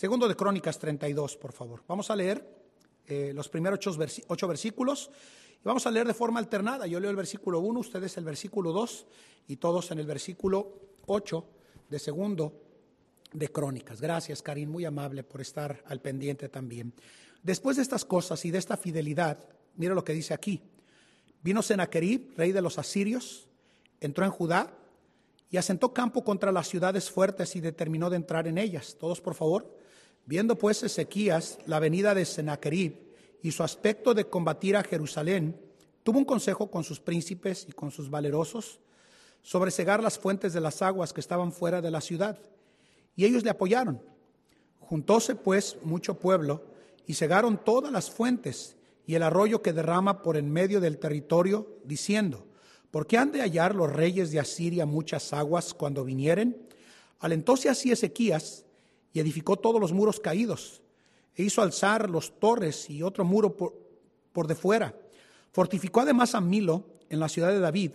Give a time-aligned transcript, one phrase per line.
[0.00, 1.82] Segundo de Crónicas 32, por favor.
[1.86, 2.42] Vamos a leer
[3.06, 3.80] eh, los primeros
[4.28, 5.10] ocho, versículos
[5.60, 6.86] y vamos a leer de forma alternada.
[6.86, 9.06] Yo leo el versículo 1, ustedes el versículo 2
[9.48, 10.72] y todos en el versículo
[11.04, 11.44] 8
[11.90, 12.62] de segundo
[13.34, 14.00] de Crónicas.
[14.00, 16.94] Gracias, Karim, muy amable por estar al pendiente también.
[17.42, 20.62] Después de estas cosas y de esta fidelidad, mira lo que dice aquí.
[21.42, 23.48] Vino Sennacherib, rey de los asirios,
[24.00, 24.74] entró en Judá
[25.50, 28.96] y asentó campo contra las ciudades fuertes y determinó de entrar en ellas.
[28.98, 29.78] Todos, por favor.
[30.30, 32.94] Viendo pues Ezequías la venida de Sennacherib
[33.42, 35.60] y su aspecto de combatir a Jerusalén,
[36.04, 38.78] tuvo un consejo con sus príncipes y con sus valerosos
[39.42, 42.38] sobre cegar las fuentes de las aguas que estaban fuera de la ciudad.
[43.16, 44.00] Y ellos le apoyaron.
[44.78, 46.62] Juntóse pues mucho pueblo
[47.08, 48.76] y cegaron todas las fuentes
[49.06, 52.46] y el arroyo que derrama por en medio del territorio, diciendo,
[52.92, 56.68] ¿por qué han de hallar los reyes de Asiria muchas aguas cuando vinieren?
[57.18, 58.64] Alentóse así Ezequías
[59.12, 60.82] y edificó todos los muros caídos,
[61.34, 63.74] e hizo alzar los torres y otro muro por,
[64.32, 64.94] por de fuera.
[65.52, 67.92] Fortificó además a Milo en la ciudad de David,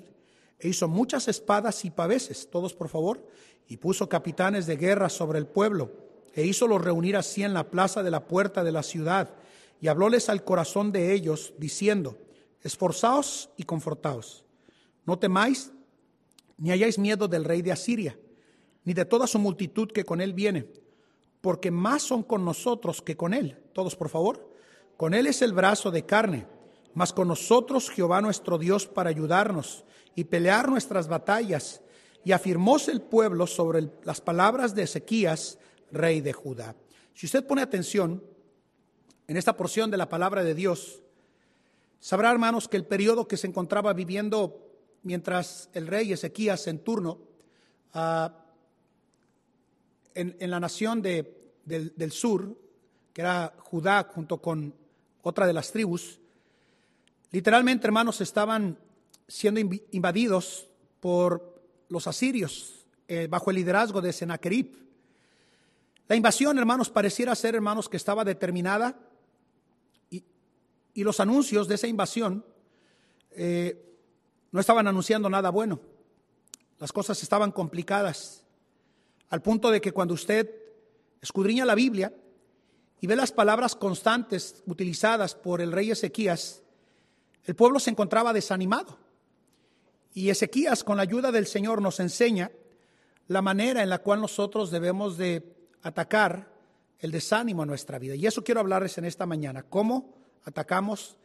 [0.59, 3.25] e hizo muchas espadas y paveses, todos por favor,
[3.67, 5.91] y puso capitanes de guerra sobre el pueblo,
[6.33, 9.33] e hízolos reunir así en la plaza de la puerta de la ciudad,
[9.81, 12.17] y hablóles al corazón de ellos, diciendo,
[12.61, 14.43] esforzaos y confortaos,
[15.05, 15.71] no temáis,
[16.57, 18.17] ni hayáis miedo del rey de Asiria,
[18.83, 20.67] ni de toda su multitud que con él viene,
[21.45, 23.55] porque más son con nosotros que con él.
[23.71, 24.51] Todos, por favor.
[24.97, 26.47] Con él es el brazo de carne,
[26.95, 31.81] mas con nosotros Jehová nuestro Dios para ayudarnos y pelear nuestras batallas.
[32.23, 35.59] Y afirmóse el pueblo sobre las palabras de Ezequías,
[35.91, 36.75] rey de Judá.
[37.13, 38.23] Si usted pone atención
[39.27, 41.03] en esta porción de la palabra de Dios,
[41.99, 44.67] sabrá, hermanos, que el periodo que se encontraba viviendo
[45.03, 47.19] mientras el rey Ezequías en turno
[47.93, 48.33] ah,
[50.15, 51.34] en, la nación de,
[51.65, 52.55] del, del sur,
[53.13, 54.73] que era Judá junto con
[55.21, 56.19] otra de las tribus,
[57.31, 58.77] literalmente, hermanos, estaban
[59.27, 59.59] siendo
[59.91, 60.67] invadidos
[60.99, 64.85] por los asirios eh, bajo el liderazgo de Sennacherib.
[66.07, 68.97] La invasión, hermanos, pareciera ser, hermanos, que estaba determinada
[70.09, 70.23] y,
[70.93, 72.45] y los anuncios de esa invasión
[73.31, 73.81] eh,
[74.51, 75.79] no estaban anunciando nada bueno.
[76.79, 78.43] Las cosas estaban complicadas,
[79.29, 80.64] al punto de que cuando usted
[81.25, 82.13] escudriña la Biblia
[83.01, 86.63] y ve las palabras constantes utilizadas por el rey Ezequías,
[87.43, 88.97] el pueblo se encontraba desanimado.
[90.13, 92.51] Y Ezequías, con la ayuda del Señor, nos enseña
[93.27, 96.51] la manera en la cual nosotros debemos de atacar
[96.99, 98.15] el desánimo a nuestra vida.
[98.15, 100.15] Y eso quiero hablarles en esta mañana, cómo
[100.45, 101.17] atacamos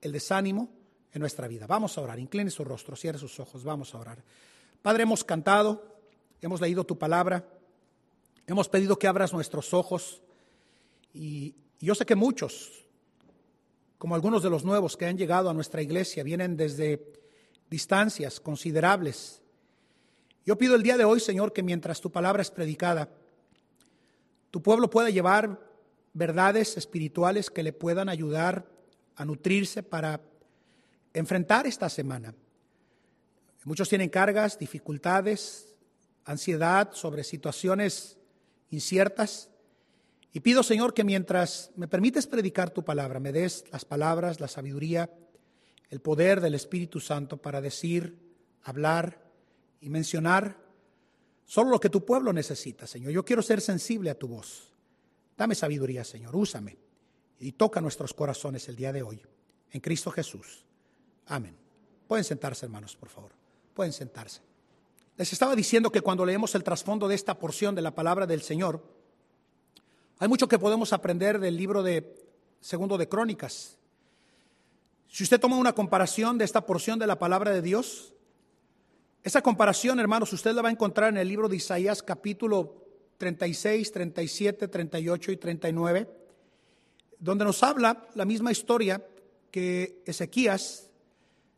[0.00, 0.70] el desánimo
[1.12, 1.66] en nuestra vida.
[1.66, 4.22] Vamos a orar, incline su rostro, cierre sus ojos, vamos a orar.
[4.80, 5.98] Padre, hemos cantado,
[6.40, 7.44] hemos leído tu palabra,
[8.46, 10.22] hemos pedido que abras nuestros ojos
[11.12, 12.86] y yo sé que muchos,
[13.98, 17.12] como algunos de los nuevos que han llegado a nuestra iglesia, vienen desde
[17.68, 19.42] distancias considerables.
[20.44, 23.10] Yo pido el día de hoy, Señor, que mientras tu palabra es predicada,
[24.50, 25.60] tu pueblo pueda llevar
[26.12, 28.66] verdades espirituales que le puedan ayudar
[29.16, 30.20] a nutrirse para
[31.12, 32.34] enfrentar esta semana.
[33.64, 35.74] Muchos tienen cargas, dificultades,
[36.24, 38.16] ansiedad sobre situaciones
[38.70, 39.50] inciertas.
[40.32, 44.48] Y pido, Señor, que mientras me permites predicar tu palabra, me des las palabras, la
[44.48, 45.10] sabiduría,
[45.88, 48.18] el poder del Espíritu Santo para decir,
[48.62, 49.22] hablar
[49.80, 50.58] y mencionar
[51.44, 53.12] solo lo que tu pueblo necesita, Señor.
[53.12, 54.72] Yo quiero ser sensible a tu voz.
[55.36, 56.76] Dame sabiduría, Señor, úsame
[57.38, 59.22] y toca nuestros corazones el día de hoy.
[59.70, 60.64] En Cristo Jesús.
[61.26, 61.56] Amén.
[62.08, 63.32] Pueden sentarse, hermanos, por favor.
[63.74, 64.40] Pueden sentarse.
[65.16, 68.42] Les estaba diciendo que cuando leemos el trasfondo de esta porción de la palabra del
[68.42, 68.82] Señor,
[70.18, 72.22] hay mucho que podemos aprender del libro de
[72.60, 73.78] Segundo de Crónicas.
[75.08, 78.12] Si usted toma una comparación de esta porción de la palabra de Dios,
[79.22, 82.84] esa comparación, hermanos, usted la va a encontrar en el libro de Isaías capítulo
[83.16, 86.10] 36, 37, 38 y 39,
[87.18, 89.02] donde nos habla la misma historia
[89.50, 90.85] que Ezequías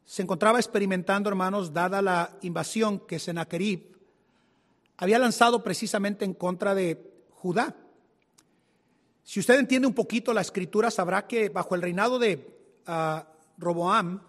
[0.08, 3.94] se encontraba experimentando, hermanos, dada la invasión que Sennacherib
[4.96, 7.76] había lanzado precisamente en contra de Judá.
[9.22, 12.36] Si usted entiende un poquito la escritura, sabrá que bajo el reinado de
[12.86, 13.20] uh,
[13.58, 14.22] Roboam,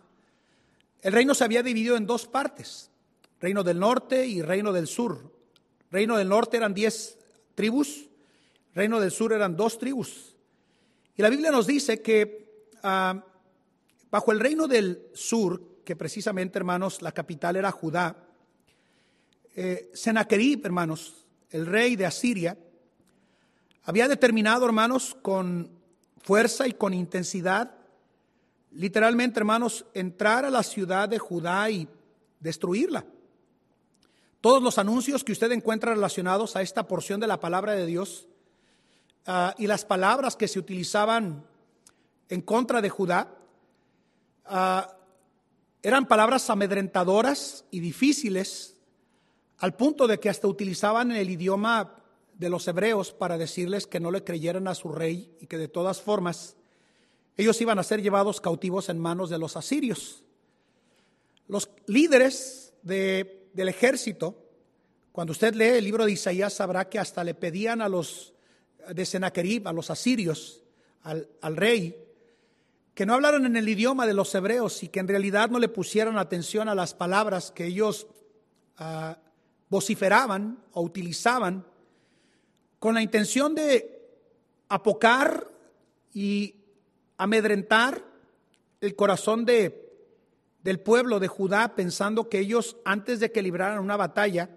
[1.02, 2.92] el reino se había dividido en dos partes,
[3.40, 5.32] reino del norte y reino del sur.
[5.92, 7.18] Reino del norte eran diez
[7.56, 8.10] tribus,
[8.76, 10.36] reino del sur eran dos tribus.
[11.16, 13.24] Y la Biblia nos dice que ah,
[14.12, 18.16] bajo el reino del sur, que precisamente, hermanos, la capital era Judá,
[19.56, 22.58] eh, Sennacherib, hermanos, el rey de Asiria,
[23.84, 25.72] había determinado, hermanos, con
[26.22, 27.76] fuerza y con intensidad,
[28.72, 31.88] literalmente, hermanos, entrar a la ciudad de Judá y
[32.40, 33.06] destruirla.
[34.42, 38.28] Todos los anuncios que usted encuentra relacionados a esta porción de la palabra de Dios
[39.26, 41.44] ah, y las palabras que se utilizaban
[42.30, 43.39] en contra de Judá
[44.50, 44.98] ah,
[45.82, 48.76] eran palabras amedrentadoras y difíciles
[49.60, 51.96] al punto de que hasta utilizaban el idioma
[52.38, 55.68] de los hebreos para decirles que no le creyeran a su rey y que de
[55.68, 56.56] todas formas
[57.38, 60.24] ellos iban a ser llevados cautivos en manos de los asirios.
[61.48, 64.36] Los líderes del ejército,
[65.12, 68.34] cuando usted lee el libro de Isaías, sabrá que hasta le pedían a los
[68.94, 70.64] de Sennacherib, a los asirios,
[71.04, 71.96] al, rey,
[73.00, 75.70] que no hablaran en el idioma de los hebreos y que en realidad no le
[75.70, 78.08] pusieran atención a las palabras que ellos
[78.76, 79.18] ah,
[79.70, 81.66] vociferaban o utilizaban
[82.78, 84.06] con la intención de
[84.68, 85.48] apocar
[86.14, 86.56] y
[87.18, 88.04] amedrentar
[88.82, 89.94] el corazón de,
[90.62, 94.50] del pueblo de Judá, pensando que ellos, antes de que libraran una batalla,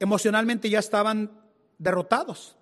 [0.00, 1.40] emocionalmente ya estaban
[1.78, 2.56] derrotados.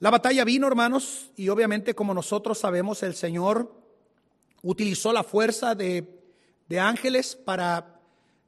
[0.00, 3.72] La batalla vino, hermanos, y obviamente como nosotros sabemos, el Señor
[4.62, 6.10] utilizó la fuerza de,
[6.80, 8.00] ángeles para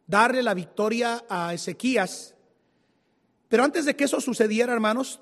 [0.08, 2.34] darle la victoria a Ezequías.
[3.48, 5.20] Pero antes de que eso sucediera, hermanos,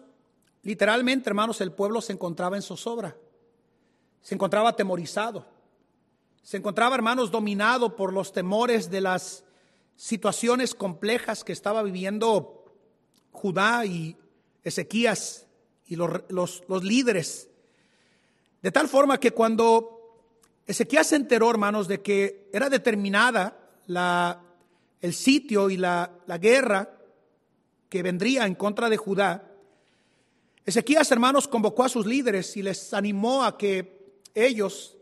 [0.63, 3.15] literalmente, hermanos, el pueblo se encontraba en zozobra,
[4.23, 5.47] se encontraba atemorizado,
[6.43, 9.45] se encontraba, hermanos, dominado por los temores de las
[9.97, 12.65] situaciones complejas que estaba viviendo
[13.33, 14.17] Judá y
[14.63, 15.47] Ezequías
[15.87, 17.49] y los, los líderes.
[18.63, 19.95] De tal forma que cuando
[20.67, 24.41] Ezequías se enteró, hermanos, de que era determinada la,
[25.01, 26.91] el sitio y la, la guerra,
[27.89, 29.51] que vendría en contra de Judá,
[30.67, 34.97] Ezequías, hermanos, convocó a sus líderes y les animó a que ellos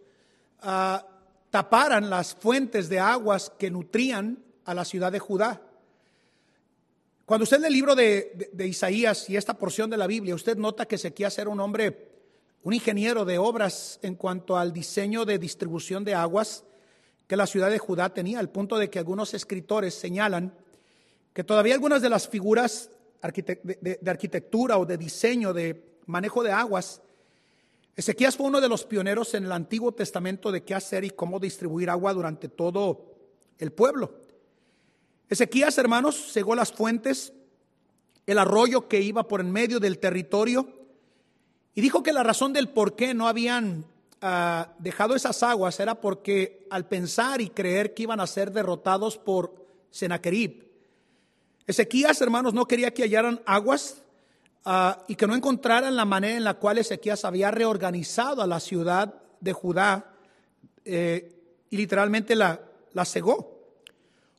[0.60, 1.06] ah,
[1.50, 5.62] taparan las fuentes de aguas que nutrían a la ciudad de Judá.
[7.24, 10.56] Cuando usted lee el libro de, de, Isaías y esta porción de la Biblia, usted
[10.56, 12.10] nota que Ezequías era un hombre,
[12.62, 16.64] un ingeniero de obras en cuanto al diseño de distribución de aguas
[17.26, 20.52] que la ciudad de Judá tenía, al punto de que algunos escritores señalan
[21.32, 22.90] que todavía algunas de las figuras
[23.22, 27.00] de, arquitectura o de diseño, de manejo de aguas,
[27.94, 31.38] Ezequías fue uno de los pioneros en el Antiguo Testamento de qué hacer y cómo
[31.38, 33.14] distribuir agua durante todo
[33.58, 34.21] el pueblo.
[35.32, 37.32] Ezequías, hermanos, cegó las fuentes,
[38.26, 40.68] el arroyo que iba por en medio del territorio,
[41.74, 43.86] y dijo que la razón del por qué no habían
[44.20, 49.16] ah, dejado esas aguas era porque al pensar y creer que iban a ser derrotados
[49.16, 49.54] por
[49.90, 50.66] Sennacherib,
[51.66, 54.02] Ezequías, hermanos, no quería que hallaran aguas
[54.66, 58.60] ah, y que no encontraran la manera en la cual Ezequías había reorganizado a la
[58.60, 60.12] ciudad de Judá
[60.84, 61.34] eh,
[61.70, 62.60] y literalmente la,
[62.92, 63.51] la cegó.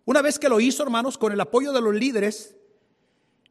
[0.06, 2.56] Una vez que lo hizo, hermanos, con el apoyo de los líderes,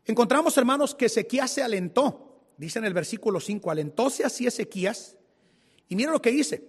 [0.04, 2.40] encontramos, hermanos, que Ezequías se alentó.
[2.56, 5.16] Dice en el versículo 5, alentóse así Ezequías.
[5.88, 6.69] Y mira lo que dice,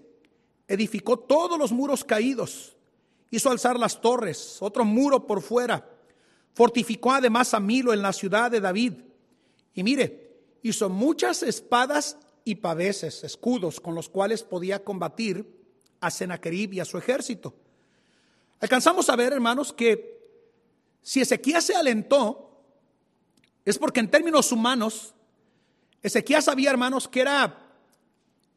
[0.68, 2.76] edificó todos los muros caídos,
[3.30, 5.90] hizo alzar las torres, otro muro por fuera
[6.54, 8.94] Fortificó además a Milo en la ciudad de David.
[9.74, 15.48] Y mire, hizo muchas espadas y paveses, escudos, con los cuales podía combatir
[16.00, 17.56] a Sennacherib y a su ejército.
[18.64, 20.22] Alcanzamos a ver, hermanos, que
[21.02, 22.64] si Ezequías se alentó,
[23.66, 25.14] es porque en términos humanos,
[26.02, 27.76] Ezequías sabía, hermanos, que era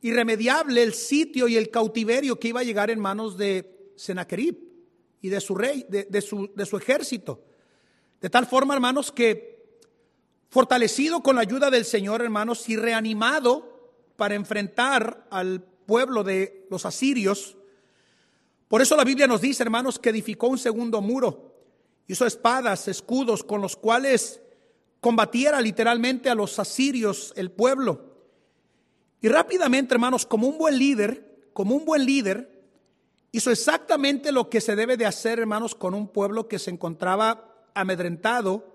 [0.02, 4.56] irremediable el sitio y el cautiverio que iba a llegar en manos de Sennacherib
[5.22, 7.42] y de su rey, de, su, de su ejército.
[8.20, 9.80] De tal forma, hermanos, que
[10.50, 16.86] fortalecido con la ayuda del Señor, hermanos, y reanimado para enfrentar al pueblo de los
[16.86, 17.56] asirios,
[18.68, 21.54] por eso la Biblia nos dice, hermanos, que edificó un segundo muro,
[22.08, 24.40] hizo espadas, escudos con los cuales
[25.00, 28.16] combatiera literalmente a los asirios el pueblo.
[29.20, 32.64] Y rápidamente, hermanos, como un buen líder, como un buen líder,
[33.32, 37.68] hizo exactamente lo que se debe de hacer, hermanos, con un pueblo que se encontraba
[37.74, 38.74] amedrentado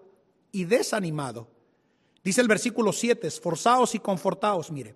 [0.51, 1.47] y desanimado.
[2.23, 4.95] Dice el versículo 7, esforzaos y confortaos, mire.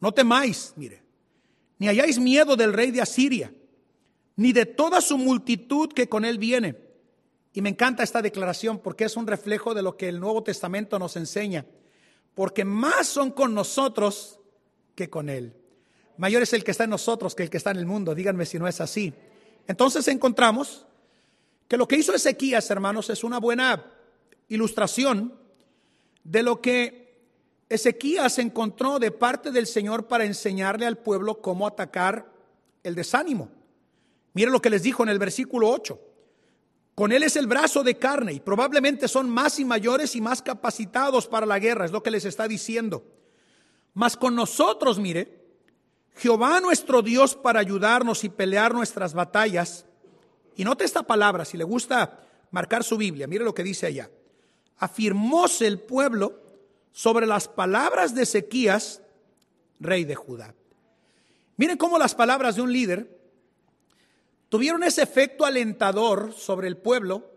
[0.00, 1.02] No temáis, mire,
[1.78, 3.52] ni hayáis miedo del rey de Asiria,
[4.40, 6.74] ni de toda su multitud que con él viene.
[7.52, 10.98] Y me encanta esta declaración porque es un reflejo de lo que el Nuevo Testamento
[10.98, 11.66] nos enseña.
[12.34, 14.40] Porque más son con nosotros
[14.94, 15.52] que con él.
[16.16, 18.14] Mayor es el que está en nosotros que el que está en el mundo.
[18.14, 19.12] Díganme si no es así.
[19.66, 20.86] Entonces encontramos
[21.68, 23.92] que lo que hizo Ezequías, hermanos, es una buena
[24.48, 25.34] ilustración
[26.24, 27.26] de lo que
[27.68, 32.32] Ezequías encontró de parte del Señor para enseñarle al pueblo cómo atacar
[32.82, 33.59] el desánimo.
[34.34, 36.00] Mire lo que les dijo en el versículo 8.
[36.94, 40.42] Con él es el brazo de carne y probablemente son más y mayores y más
[40.42, 43.04] capacitados para la guerra, es lo que les está diciendo.
[43.94, 45.40] Mas con nosotros, mire,
[46.16, 49.86] Jehová nuestro Dios para ayudarnos y pelear nuestras batallas.
[50.56, 52.20] Y note esta palabra, si le gusta
[52.50, 54.10] marcar su Biblia, mire lo que dice allá.
[54.76, 56.38] Afirmóse el pueblo
[56.92, 59.02] sobre las palabras de Ezequías,
[59.78, 60.54] rey de Judá.
[61.56, 63.19] Miren cómo las palabras de un líder
[64.50, 67.30] tuvieron ese efecto alentador sobre el pueblo,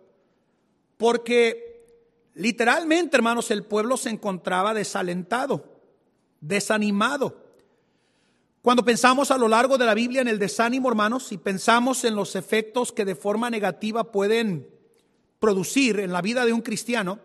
[0.98, 1.86] porque
[2.34, 5.79] literalmente, hermanos, el pueblo se encontraba desalentado,
[6.41, 7.38] desanimado.
[8.63, 12.15] Cuando pensamos a lo largo de la Biblia en el desánimo, hermanos, y pensamos en
[12.15, 14.67] los efectos que de forma negativa pueden
[15.39, 17.20] producir en la vida de un cristiano,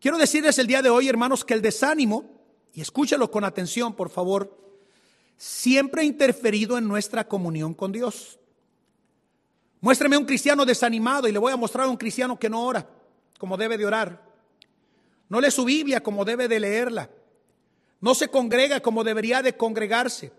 [0.00, 2.24] quiero decirles el día de hoy, hermanos, que el desánimo,
[2.74, 4.58] y escúchelo con atención, por favor,
[5.36, 8.39] siempre ha interferido en nuestra comunión con Dios.
[9.80, 12.86] Muéstrame un cristiano desanimado y le voy a mostrar a un cristiano que no ora
[13.38, 14.22] como debe de orar.
[15.30, 17.08] No lee su Biblia como debe de leerla.
[18.00, 20.32] No se congrega como debería de congregarse.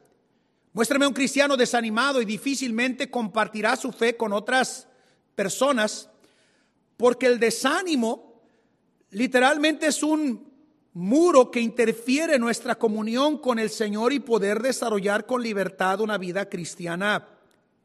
[0.73, 4.87] Muéstrame un cristiano desanimado y difícilmente compartirá su fe con otras
[5.35, 6.09] personas
[6.95, 8.43] porque el desánimo
[9.09, 10.51] literalmente es un
[10.93, 16.47] muro que interfiere nuestra comunión con el Señor y poder desarrollar con libertad una vida
[16.47, 17.27] cristiana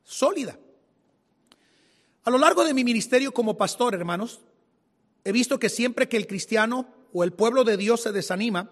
[0.04, 0.58] sólida.
[2.26, 4.40] A lo largo de mi ministerio como pastor, hermanos,
[5.22, 8.68] he visto que siempre que el cristiano o el pueblo de Dios se desanima,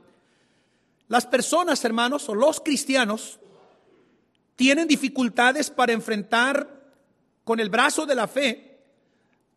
[1.06, 3.38] las personas, hermanos, o los cristianos,
[4.56, 6.82] tienen dificultades para enfrentar
[7.44, 8.72] con el brazo de la fe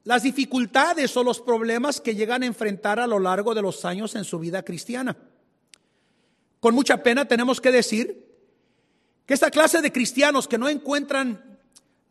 [0.04, 4.14] las dificultades o los problemas que llegan a enfrentar a lo largo de los años
[4.14, 5.18] en su vida cristiana.
[6.60, 8.26] Con mucha pena tenemos que decir
[9.26, 11.47] que esta clase de cristianos que no encuentran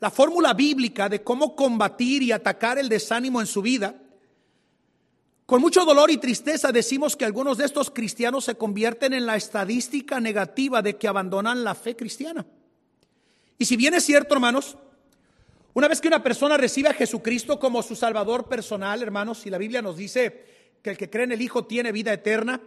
[0.01, 3.95] la fórmula bíblica de cómo combatir y atacar el desánimo en su vida,
[5.47, 9.37] con mucho dolor y tristeza decimos que algunos de estos cristianos se convierten en la
[9.37, 12.45] estadística negativa de que abandonan la fe cristiana.
[13.57, 14.77] Y si bien es cierto, hermanos,
[15.73, 19.59] una vez que una persona recibe a Jesucristo como su Salvador personal, hermanos, y la
[19.59, 20.45] Biblia nos dice
[20.83, 22.61] que el que cree en el Hijo tiene vida eterna,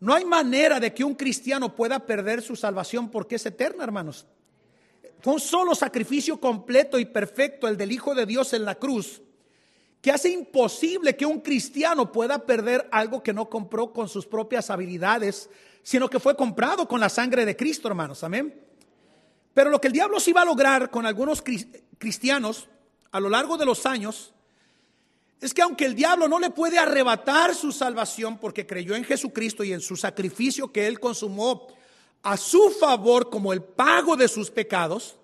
[0.00, 4.26] no hay manera de que un cristiano pueda perder su salvación porque es eterna, hermanos.
[5.22, 9.22] Fue un solo sacrificio completo y perfecto, el del Hijo de Dios en la cruz,
[10.00, 14.68] que hace imposible que un cristiano pueda perder algo que no compró con sus propias
[14.68, 15.48] habilidades,
[15.84, 18.24] sino que fue comprado con la sangre de Cristo, hermanos.
[18.24, 18.52] Amén.
[19.54, 21.40] Pero lo que el diablo sí va a lograr con algunos
[21.98, 22.68] cristianos
[23.12, 24.34] a lo largo de los años
[25.40, 29.62] es que aunque el diablo no le puede arrebatar su salvación porque creyó en Jesucristo
[29.62, 31.68] y en su sacrificio que él consumó
[32.22, 35.16] a su favor como el pago de sus pecados,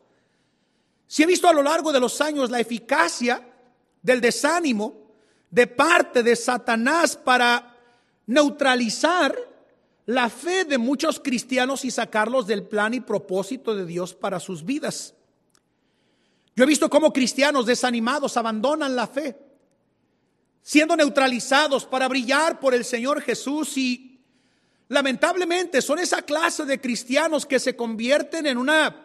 [1.07, 3.43] si he visto a lo largo de los años la eficacia
[4.02, 4.95] del desánimo
[5.50, 7.76] de parte de Satanás para
[8.26, 9.37] neutralizar
[10.07, 14.64] la fe de muchos cristianos y sacarlos del plan y propósito de Dios para sus
[14.64, 15.14] vidas.
[16.57, 19.38] Yo he visto cómo cristianos desanimados abandonan la fe,
[20.62, 24.08] siendo neutralizados para brillar por el Señor Jesús y
[24.88, 29.04] Lamentablemente son esa clase de cristianos que se convierten en una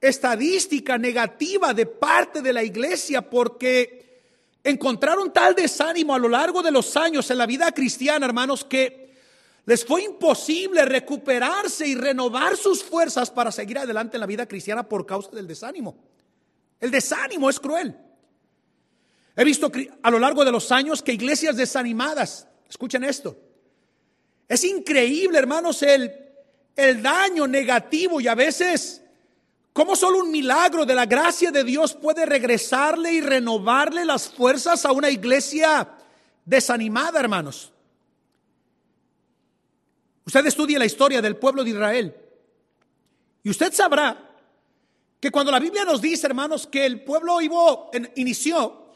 [0.00, 4.20] estadística negativa de parte de la iglesia porque
[4.62, 9.02] encontraron tal desánimo a lo largo de los años en la vida cristiana, hermanos, que
[9.64, 14.88] les fue imposible recuperarse y renovar sus fuerzas para seguir adelante en la vida cristiana
[14.88, 15.96] por causa del desánimo.
[16.80, 17.96] El desánimo es cruel.
[19.34, 19.70] He visto
[20.02, 23.38] a lo largo de los años que iglesias desanimadas, escuchen esto,
[24.48, 26.12] es increíble, hermanos, el,
[26.76, 29.02] el daño negativo y a veces
[29.72, 34.84] cómo solo un milagro de la gracia de Dios puede regresarle y renovarle las fuerzas
[34.84, 35.88] a una iglesia
[36.44, 37.72] desanimada, hermanos.
[40.24, 42.16] Usted estudia la historia del pueblo de Israel
[43.42, 44.30] y usted sabrá
[45.20, 47.38] que cuando la Biblia nos dice, hermanos, que el pueblo
[48.16, 48.86] inició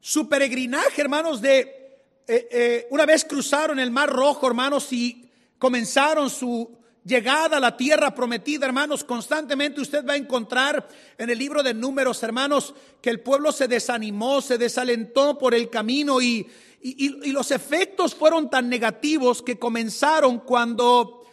[0.00, 1.81] su peregrinaje, hermanos, de
[2.26, 6.70] eh, eh, una vez cruzaron el Mar Rojo, hermanos, y comenzaron su
[7.04, 10.88] llegada a la tierra prometida, hermanos, constantemente usted va a encontrar
[11.18, 15.68] en el libro de números, hermanos, que el pueblo se desanimó, se desalentó por el
[15.68, 16.46] camino y,
[16.80, 21.24] y, y los efectos fueron tan negativos que comenzaron cuando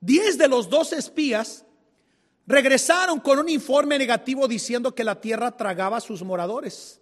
[0.00, 1.64] diez de los dos espías
[2.46, 7.00] regresaron con un informe negativo diciendo que la tierra tragaba a sus moradores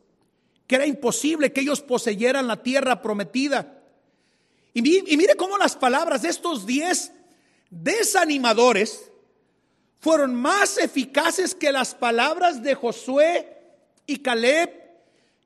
[0.67, 3.83] que era imposible que ellos poseyeran la tierra prometida.
[4.73, 7.13] Y, mire cómo las palabras de estos diez
[7.71, 9.11] desanimadores
[10.01, 13.57] fueron más eficaces que las palabras de Josué
[14.07, 14.71] y Caleb,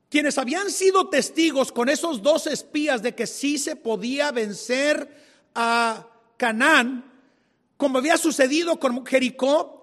[0.09, 5.07] quienes habían sido testigos con esos dos espías de que sí se podía vencer
[5.53, 6.07] a
[6.37, 7.05] Canaán,
[7.77, 9.78] como había sucedido con Jericó,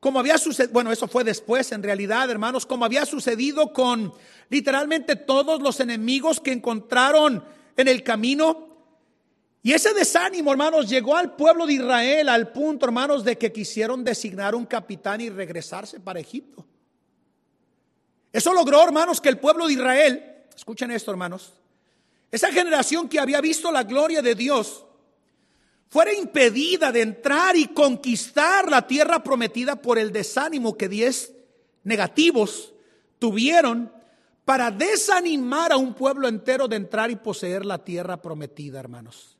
[0.00, 4.12] como había sucedido, bueno, eso fue después en realidad, hermanos, como había sucedido con
[4.48, 7.44] literalmente todos los enemigos que encontraron
[7.76, 8.70] en el camino
[9.62, 14.02] y ese desánimo, hermanos, llegó al pueblo de Israel al punto, hermanos, de que quisieron
[14.02, 16.64] designar un capitán y regresarse para Egipto.
[18.32, 21.52] Eso logró, hermanos, que el pueblo de Israel, escuchen esto, hermanos,
[22.30, 24.86] esa generación que había visto la gloria de Dios,
[25.90, 31.34] fuera impedida de entrar y conquistar la tierra prometida por el desánimo que diez
[31.82, 32.72] negativos
[33.18, 33.92] tuvieron
[34.44, 39.36] para desanimar a un pueblo entero de entrar y poseer la tierra prometida, hermanos.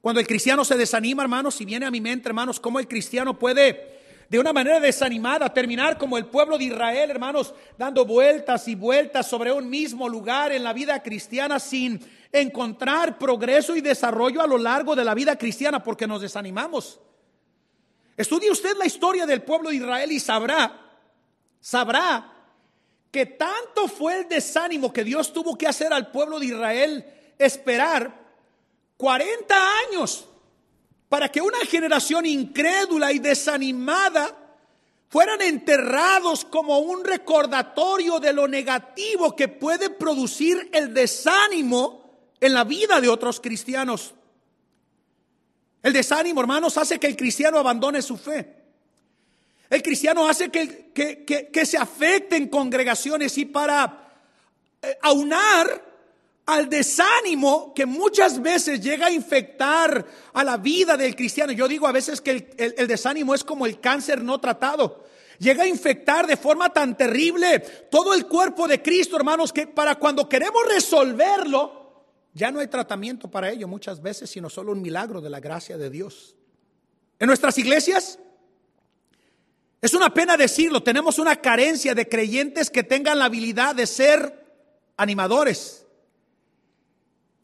[0.00, 3.36] Cuando el cristiano se desanima, hermanos, si viene a mi mente, hermanos, cómo el cristiano
[3.36, 3.98] puede
[4.28, 9.28] de una manera desanimada terminar como el pueblo de Israel, hermanos, dando vueltas y vueltas
[9.28, 12.00] sobre un mismo lugar en la vida cristiana sin
[12.32, 17.00] encontrar progreso y desarrollo a lo largo de la vida cristiana porque nos desanimamos.
[18.16, 20.78] Estudie usted la historia del pueblo de Israel y sabrá,
[21.60, 22.32] sabrá
[23.10, 27.04] que tanto fue el desánimo que Dios tuvo que hacer al pueblo de Israel
[27.38, 28.12] esperar
[28.96, 29.54] 40
[29.88, 30.28] años
[31.08, 34.36] para que una generación incrédula y desanimada
[35.08, 42.07] fueran enterrados como un recordatorio de lo negativo que puede producir el desánimo
[42.40, 44.14] en la vida de otros cristianos.
[45.82, 48.56] El desánimo, hermanos, hace que el cristiano abandone su fe.
[49.70, 54.08] El cristiano hace que, que, se afecten congregaciones y para
[54.80, 55.88] eh, aunar
[56.46, 61.52] al desánimo que muchas veces llega a infectar a la vida del cristiano.
[61.52, 65.04] Yo digo a veces que el, desánimo es como el cáncer no tratado.
[65.38, 69.96] Llega a infectar de forma tan terrible todo el cuerpo de Cristo, hermanos, que para
[69.96, 71.77] cuando queremos resolverlo,
[72.38, 75.76] ya no hay tratamiento para ello muchas veces, sino solo un milagro de la gracia
[75.76, 76.34] de Dios.
[77.18, 78.18] En nuestras iglesias,
[79.82, 84.46] es una pena decirlo, tenemos una carencia de creyentes que tengan la habilidad de ser
[84.96, 85.84] animadores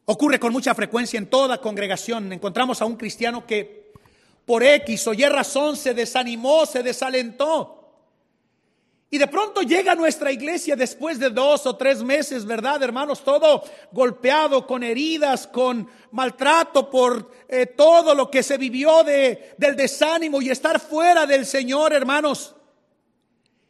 [0.05, 2.31] Ocurre con mucha frecuencia en toda congregación.
[2.31, 3.91] Encontramos a un cristiano que
[4.45, 7.74] por X o Y razón se desanimó, se desalentó.
[9.15, 13.23] Y de pronto llega a nuestra iglesia después de dos o tres meses, ¿verdad, hermanos?
[13.23, 19.77] Todo golpeado, con heridas, con maltrato por eh, todo lo que se vivió de, del
[19.77, 22.55] desánimo y estar fuera del Señor, hermanos.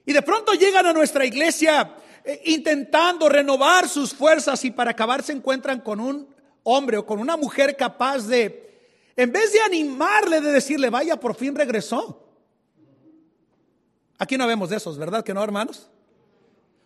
[0.04, 5.22] Y de pronto llegan a nuestra iglesia eh, intentando renovar sus fuerzas y para acabar
[5.22, 6.28] se encuentran con un
[6.64, 8.80] hombre o con una mujer capaz de,
[9.16, 12.25] en vez de animarle, de decirle, vaya, por fin regresó.
[14.26, 15.88] Aquí no vemos de esos, ¿verdad que no, hermanos?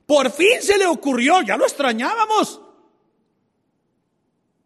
[0.05, 2.59] Por fin se le ocurrió, ya lo extrañábamos.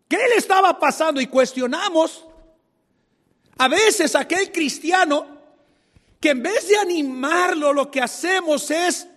[0.08, 1.22] ¿Qué le estaba pasando?
[1.22, 2.26] Y cuestionamos
[3.60, 5.28] a veces aquel cristiano
[6.20, 9.08] que en vez de animarlo, lo que hacemos es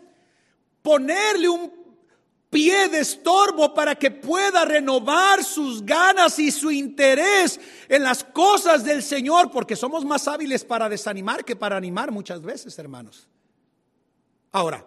[0.82, 1.72] ponerle un
[2.50, 8.84] pie de estorbo para que pueda renovar sus ganas y su interés en las cosas
[8.84, 13.26] del Señor, porque somos más hábiles para desanimar que para animar muchas veces, hermanos.
[14.56, 14.82] Ahora,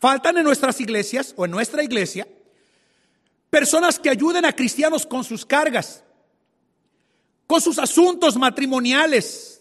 [0.00, 2.26] faltan en nuestras iglesias o en nuestra iglesia
[3.50, 6.02] personas que ayuden a cristianos con sus cargas,
[7.46, 9.60] con sus asuntos matrimoniales,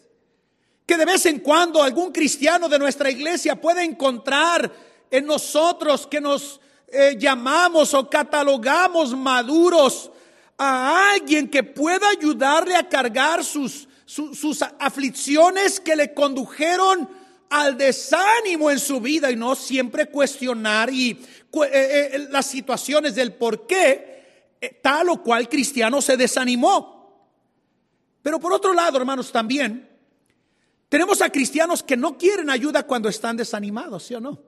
[0.86, 4.72] que de vez en cuando algún cristiano de nuestra iglesia puede encontrar
[5.10, 10.10] en nosotros que nos eh, llamamos o catalogamos maduros
[10.58, 17.20] a alguien que pueda ayudarle a cargar sus, sus aflicciones que le condujeron
[17.52, 21.20] al desánimo en su vida y no siempre cuestionar y eh,
[21.72, 27.02] eh, las situaciones del por qué tal o cual cristiano se desanimó.
[28.22, 29.90] Pero por otro lado, hermanos, también
[30.88, 34.42] tenemos a cristianos que no quieren ayuda cuando están desanimados, ¿sí o no?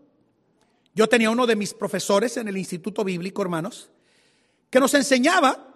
[0.94, 3.90] Yo tenía uno de mis profesores en el Instituto Bíblico, hermanos,
[4.70, 5.73] que nos enseñaba,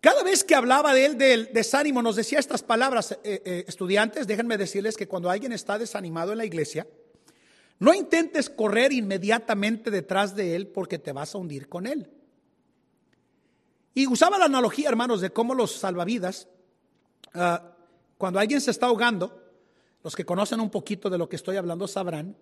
[0.00, 4.26] cada vez que hablaba de él del desánimo, nos decía estas palabras, eh, eh, estudiantes,
[4.26, 6.86] déjenme decirles que cuando alguien está desanimado en la iglesia,
[7.78, 12.10] no intentes correr inmediatamente detrás de él porque te vas a hundir con él.
[13.94, 16.48] Y usaba la analogía, hermanos, de cómo los salvavidas,
[17.34, 17.74] ah,
[18.18, 19.42] cuando alguien se está ahogando,
[20.02, 22.36] los que conocen un poquito de lo que estoy hablando sabrán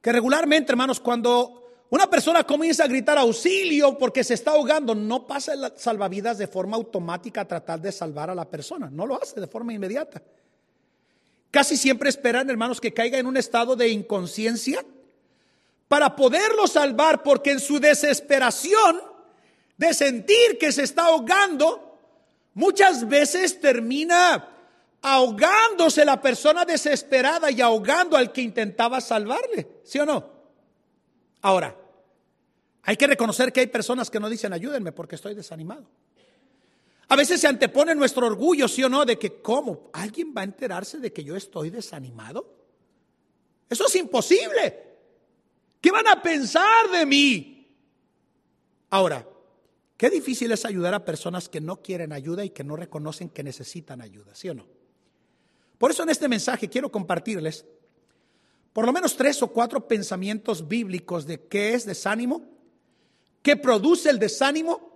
[0.00, 1.59] que regularmente, hermanos, cuando
[1.90, 6.46] una persona comienza a gritar auxilio porque se está ahogando, no pasa el salvavidas de
[6.46, 10.22] forma automática a tratar de salvar a la persona, no lo hace de forma inmediata.
[11.50, 14.84] Casi siempre esperan, hermanos, que caiga en un estado de inconsciencia
[15.88, 19.00] para poderlo salvar, porque en su desesperación
[19.76, 21.98] de sentir que se está ahogando,
[22.54, 24.48] muchas veces termina
[25.02, 30.24] ahogándose la persona desesperada y ahogando al que intentaba salvarle, ¿sí o no?
[31.42, 31.74] Ahora,
[32.82, 35.86] hay que reconocer que hay personas que no dicen ayúdenme porque estoy desanimado.
[37.08, 39.90] A veces se antepone nuestro orgullo, sí o no, de que ¿cómo?
[39.92, 42.54] ¿Alguien va a enterarse de que yo estoy desanimado?
[43.68, 44.90] Eso es imposible.
[45.80, 47.76] ¿Qué van a pensar de mí?
[48.90, 49.26] Ahora,
[49.96, 53.42] qué difícil es ayudar a personas que no quieren ayuda y que no reconocen que
[53.42, 54.66] necesitan ayuda, ¿sí o no?
[55.78, 57.64] Por eso en este mensaje quiero compartirles
[58.72, 62.59] por lo menos tres o cuatro pensamientos bíblicos de qué es desánimo,
[63.42, 64.90] qué produce el desánimo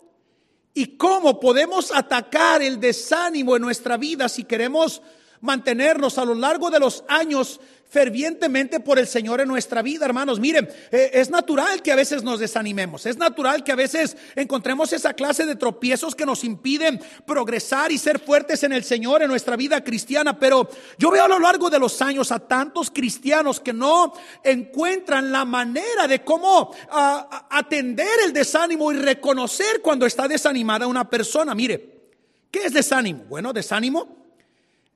[0.74, 5.02] y cómo podemos atacar el desánimo en nuestra vida si queremos
[5.40, 7.60] mantenernos a lo largo de los años
[7.94, 10.40] fervientemente por el Señor en nuestra vida, hermanos.
[10.40, 14.92] Miren, eh, es natural que a veces nos desanimemos, es natural que a veces encontremos
[14.92, 19.28] esa clase de tropiezos que nos impiden progresar y ser fuertes en el Señor en
[19.28, 20.68] nuestra vida cristiana, pero
[20.98, 25.44] yo veo a lo largo de los años a tantos cristianos que no encuentran la
[25.44, 31.54] manera de cómo atender el desánimo y reconocer cuando está desanimada una persona.
[31.54, 32.08] Mire,
[32.50, 33.22] ¿qué es desánimo?
[33.28, 34.23] Bueno, desánimo,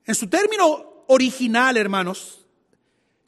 [0.08, 2.38] en su término original, hermanos,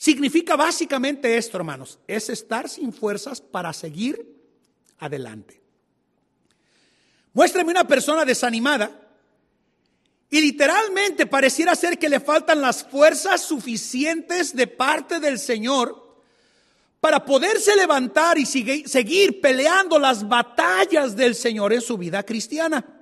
[0.01, 4.35] Significa básicamente esto, hermanos, es estar sin fuerzas para seguir
[4.99, 5.61] adelante.
[7.35, 8.99] Muéstrame una persona desanimada
[10.31, 16.17] y literalmente pareciera ser que le faltan las fuerzas suficientes de parte del Señor
[16.99, 23.00] para poderse levantar y seguir peleando las batallas del Señor en su vida cristiana.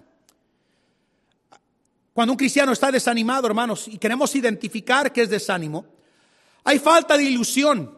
[2.19, 5.87] Cuando un cristiano está desanimado, hermanos, y queremos identificar qué es desánimo,
[6.65, 7.97] hay falta de ilusión.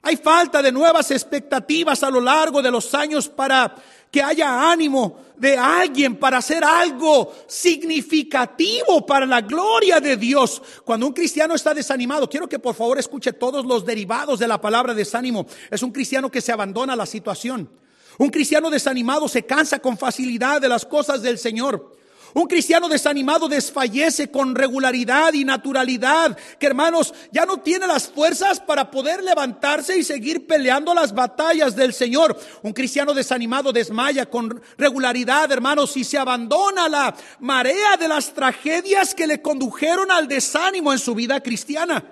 [0.00, 3.74] Hay falta de nuevas expectativas a lo largo de los años para
[4.10, 10.62] que haya ánimo de alguien para hacer algo significativo para la gloria de Dios.
[10.82, 14.58] Cuando un cristiano está desanimado, quiero que por favor escuche todos los derivados de la
[14.58, 15.46] palabra desánimo.
[15.70, 17.68] Es un cristiano que se abandona a la situación.
[18.16, 22.03] Un cristiano desanimado se cansa con facilidad de las cosas del Señor.
[22.34, 28.58] Un cristiano desanimado desfallece con regularidad y naturalidad, que hermanos ya no tiene las fuerzas
[28.58, 32.36] para poder levantarse y seguir peleando las batallas del Señor.
[32.62, 39.14] Un cristiano desanimado desmaya con regularidad, hermanos, y se abandona la marea de las tragedias
[39.14, 42.04] que le condujeron al desánimo en su vida cristiana.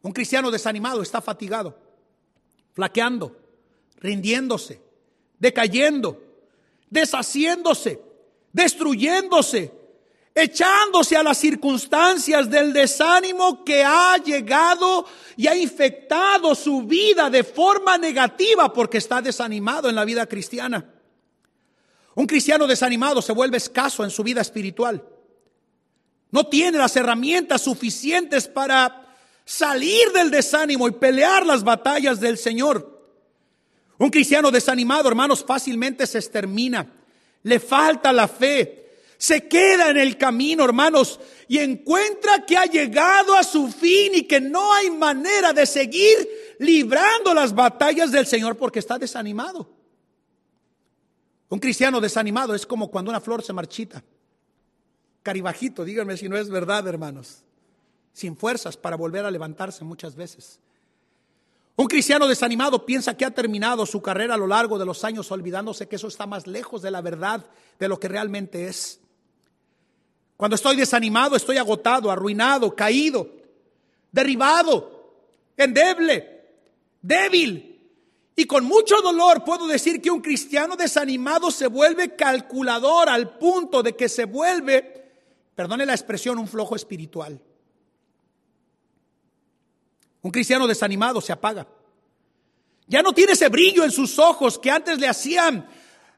[0.00, 1.78] Un cristiano desanimado está fatigado,
[2.72, 3.36] flaqueando,
[4.00, 4.80] rindiéndose,
[5.38, 6.18] decayendo,
[6.88, 8.13] deshaciéndose
[8.54, 9.72] destruyéndose,
[10.32, 15.04] echándose a las circunstancias del desánimo que ha llegado
[15.36, 20.88] y ha infectado su vida de forma negativa porque está desanimado en la vida cristiana.
[22.14, 25.04] Un cristiano desanimado se vuelve escaso en su vida espiritual.
[26.30, 33.02] No tiene las herramientas suficientes para salir del desánimo y pelear las batallas del Señor.
[33.98, 37.03] Un cristiano desanimado, hermanos, fácilmente se extermina
[37.44, 38.84] le falta la fe,
[39.16, 44.22] se queda en el camino, hermanos, y encuentra que ha llegado a su fin y
[44.24, 49.70] que no hay manera de seguir librando las batallas del Señor porque está desanimado.
[51.48, 54.02] Un cristiano desanimado es como cuando una flor se marchita.
[55.22, 57.44] Caribajito, díganme si no es verdad, hermanos.
[58.12, 60.60] Sin fuerzas para volver a levantarse muchas veces.
[61.76, 65.30] Un cristiano desanimado piensa que ha terminado su carrera a lo largo de los años
[65.32, 67.44] olvidándose que eso está más lejos de la verdad
[67.78, 69.00] de lo que realmente es.
[70.36, 73.28] Cuando estoy desanimado, estoy agotado, arruinado, caído,
[74.12, 75.14] derribado,
[75.56, 76.42] endeble,
[77.02, 77.70] débil.
[78.36, 83.82] Y con mucho dolor puedo decir que un cristiano desanimado se vuelve calculador al punto
[83.82, 85.10] de que se vuelve,
[85.54, 87.40] perdone la expresión, un flojo espiritual.
[90.24, 91.66] Un cristiano desanimado se apaga.
[92.86, 95.68] Ya no tiene ese brillo en sus ojos que antes le hacían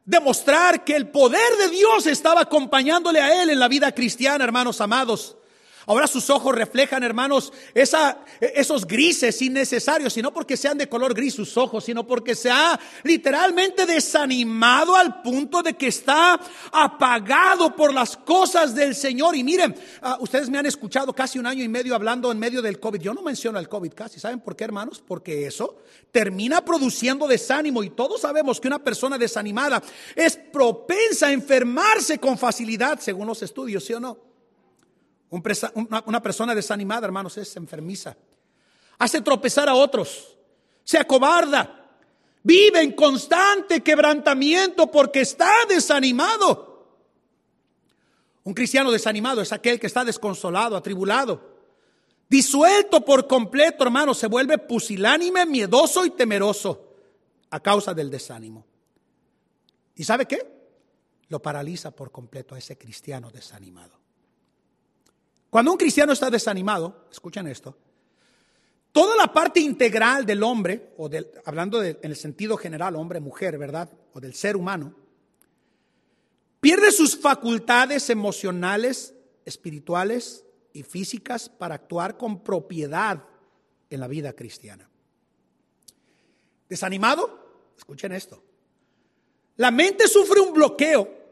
[0.05, 4.81] demostrar que el poder de Dios estaba acompañándole a él en la vida cristiana, hermanos
[4.81, 5.37] amados.
[5.89, 11.15] Ahora sus ojos reflejan, hermanos, esa, esos grises innecesarios, y no porque sean de color
[11.15, 16.41] gris sus ojos, sino porque se ha literalmente desanimado al punto de que está
[16.73, 19.37] apagado por las cosas del Señor.
[19.37, 22.63] Y miren, ah, ustedes me han escuchado casi un año y medio hablando en medio
[22.63, 23.01] del COVID.
[23.01, 24.19] Yo no menciono el COVID casi.
[24.19, 25.01] ¿Saben por qué, hermanos?
[25.07, 25.79] Porque eso
[26.11, 29.81] termina produciendo desánimo y todos sabemos que una persona desanimada
[30.17, 34.36] es propensa a enfermarse con facilidad, según los estudios, ¿sí o no?
[36.07, 38.17] Una persona desanimada, hermanos, es enfermiza.
[38.99, 40.37] Hace tropezar a otros.
[40.85, 41.85] Se acobarda.
[42.43, 46.77] Vive en constante quebrantamiento porque está desanimado.
[48.45, 51.57] Un cristiano desanimado es aquel que está desconsolado, atribulado.
[52.29, 56.95] Disuelto por completo, hermano, se vuelve pusilánime, miedoso y temeroso
[57.51, 58.65] a causa del desánimo.
[59.97, 60.47] ¿Y sabe qué?
[61.29, 63.99] Lo paraliza por completo a ese cristiano desanimado.
[65.57, 67.75] Cuando un cristiano está desanimado, escuchen esto,
[68.93, 73.57] toda la parte integral del hombre, o del, hablando en el sentido general, hombre, mujer,
[73.57, 73.91] ¿verdad?
[74.13, 74.95] O del ser humano,
[76.61, 79.15] pierde sus facultades emocionales,
[79.47, 83.25] espirituales y físicas para actuar con propiedad
[83.89, 84.91] en la vida cristiana.
[86.69, 87.73] ¿Desanimado?
[87.79, 88.45] Escuchen esto.
[89.57, 91.26] La mente sufre un bloqueo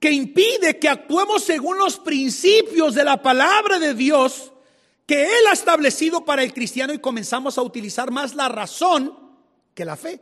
[0.00, 4.50] que impide que actuemos según los principios de la palabra de Dios
[5.06, 9.14] que Él ha establecido para el cristiano y comenzamos a utilizar más la razón
[9.74, 10.20] que la fe,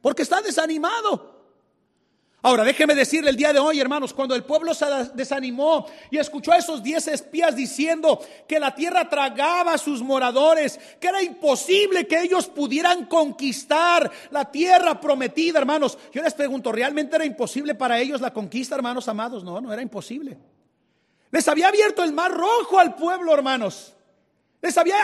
[0.00, 1.35] porque está desanimado.
[2.46, 6.52] Ahora, déjeme decirle el día de hoy, hermanos, cuando el pueblo se desanimó y escuchó
[6.52, 12.06] a esos diez espías diciendo que la tierra tragaba a sus moradores, que era imposible
[12.06, 15.98] que ellos pudieran conquistar la tierra prometida, hermanos.
[16.12, 19.42] Yo les pregunto, ¿realmente era imposible para ellos la conquista, hermanos amados?
[19.42, 20.38] No, no era imposible.
[21.32, 23.95] Les había abierto el mar rojo al pueblo, hermanos.
[24.66, 24.96] Les había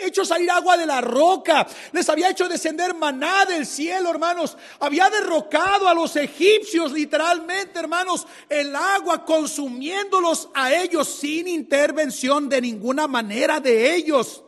[0.00, 1.66] hecho salir agua de la roca.
[1.92, 4.56] Les había hecho descender maná del cielo, hermanos.
[4.80, 12.62] Había derrocado a los egipcios, literalmente, hermanos, el agua consumiéndolos a ellos sin intervención de
[12.62, 14.42] ninguna manera de ellos.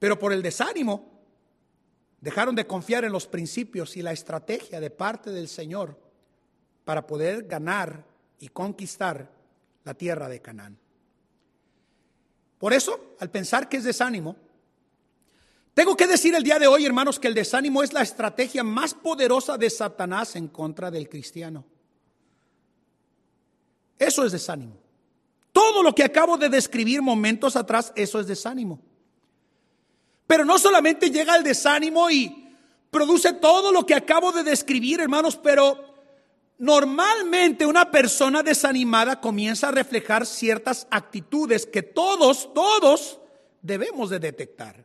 [0.00, 1.08] Pero por el desánimo,
[2.20, 5.96] dejaron de confiar en los principios y la estrategia de parte del Señor
[6.84, 8.04] para poder ganar
[8.40, 9.30] y conquistar
[9.84, 10.76] la tierra de Canaán.
[12.58, 14.36] Por eso, al pensar que es desánimo,
[15.74, 18.94] tengo que decir el día de hoy, hermanos, que el desánimo es la estrategia más
[18.94, 21.64] poderosa de Satanás en contra del cristiano.
[23.96, 24.76] Eso es desánimo.
[25.52, 28.80] Todo lo que acabo de describir momentos atrás, eso es desánimo.
[30.26, 32.54] Pero no solamente llega el desánimo y
[32.90, 35.87] produce todo lo que acabo de describir, hermanos, pero
[36.58, 43.20] Normalmente una persona desanimada comienza a reflejar ciertas actitudes que todos, todos
[43.62, 44.84] debemos de detectar.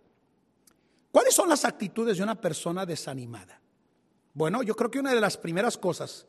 [1.12, 3.60] ¿Cuáles son las actitudes de una persona desanimada?
[4.36, 6.28] Bueno, yo creo que una de las primeras cosas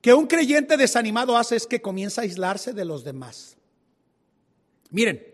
[0.00, 3.56] que un creyente desanimado hace es que comienza a aislarse de los demás.
[4.90, 5.24] Miren,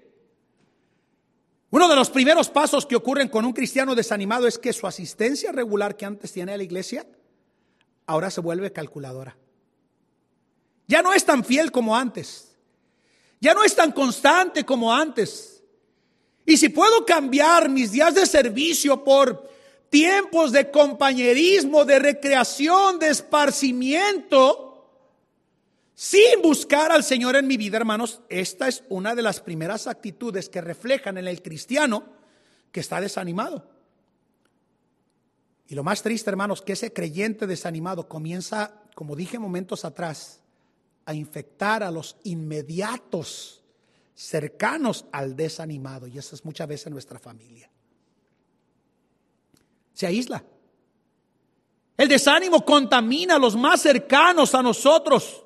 [1.71, 5.51] uno de los primeros pasos que ocurren con un cristiano desanimado es que su asistencia
[5.51, 7.07] regular que antes tiene a la iglesia
[8.07, 9.37] ahora se vuelve calculadora.
[10.87, 12.57] Ya no es tan fiel como antes.
[13.41, 15.63] Ya no es tan constante como antes.
[16.47, 19.51] Y si puedo cambiar mis días de servicio por
[19.89, 24.75] tiempos de compañerismo, de recreación, de esparcimiento,
[25.95, 30.49] sin buscar al Señor en mi vida, hermanos, esta es una de las primeras actitudes
[30.49, 32.05] que reflejan en el cristiano
[32.73, 33.74] que está desanimado.
[35.67, 40.41] Y lo más triste, hermanos, que ese creyente desanimado comienza, como dije momentos atrás,
[41.07, 43.63] a infectar a los inmediatos
[44.15, 46.07] cercanos al desanimado.
[46.07, 47.71] Y eso es muchas veces nuestra familia.
[49.93, 50.45] Se aísla.
[51.97, 55.45] El desánimo contamina a los más cercanos a nosotros.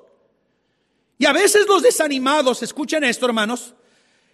[1.17, 3.75] Y a veces los desanimados, escuchen esto hermanos,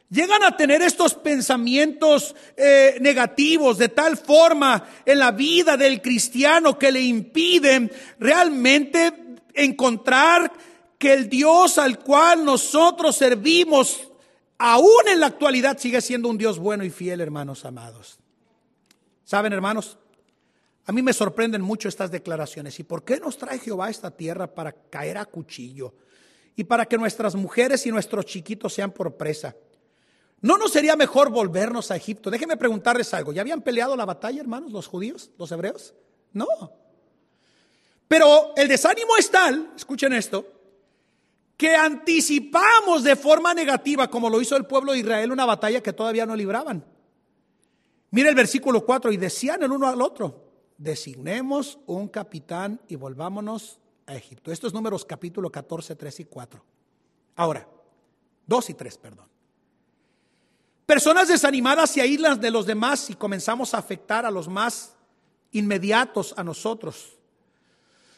[0.10, 6.78] llegan a tener estos pensamientos eh, negativos de tal forma en la vida del cristiano
[6.78, 9.14] que le impiden realmente
[9.54, 10.52] encontrar
[10.98, 14.10] que el Dios al cual nosotros servimos,
[14.58, 18.18] aún en la actualidad, sigue siendo un Dios bueno y fiel, hermanos amados.
[19.24, 19.98] ¿Saben, hermanos?
[20.86, 22.80] A mí me sorprenden mucho estas declaraciones.
[22.80, 25.96] ¿Y por qué nos trae Jehová a esta tierra para caer a cuchillo?
[26.56, 29.56] Y para que nuestras mujeres y nuestros chiquitos sean por presa.
[30.42, 32.30] ¿No nos sería mejor volvernos a Egipto?
[32.30, 33.34] Déjenme preguntarles algo.
[33.34, 35.94] ¿Ya habían peleado la batalla, hermanos, los judíos, los hebreos?
[36.34, 36.48] No.
[38.08, 40.46] Pero el desánimo es tal, escuchen esto,
[41.58, 45.94] que anticipamos de forma negativa, como lo hizo el pueblo de Israel, una batalla que
[45.94, 46.86] todavía no libraban.
[48.12, 50.46] Mira el versículo 4, y decían el uno al otro,
[50.78, 54.52] designemos un capitán y volvámonos a Egipto.
[54.52, 56.64] Esto es números capítulo 14, 3 y 4.
[57.38, 57.68] Ahora,
[58.46, 59.35] 2 y 3, perdón.
[60.86, 64.96] Personas desanimadas y aíslas de los demás y comenzamos a afectar a los más
[65.52, 67.16] inmediatos a nosotros.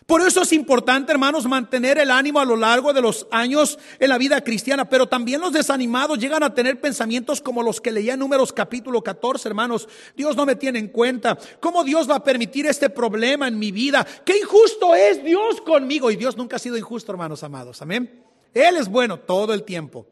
[0.06, 4.08] Por eso es importante, hermanos, mantener el ánimo a lo largo de los años en
[4.08, 8.14] la vida cristiana, pero también los desanimados llegan a tener pensamientos como los que leía
[8.14, 9.88] en Números capítulo 14, hermanos.
[10.16, 11.38] Dios no me tiene en cuenta.
[11.60, 14.08] ¿Cómo Dios va a permitir este problema en mi vida?
[14.26, 16.10] ¿Qué injusto es Dios conmigo?
[16.10, 17.82] Y Dios nunca ha sido injusto, hermanos amados.
[17.82, 18.24] Amén.
[18.54, 20.08] Él es bueno todo el tiempo.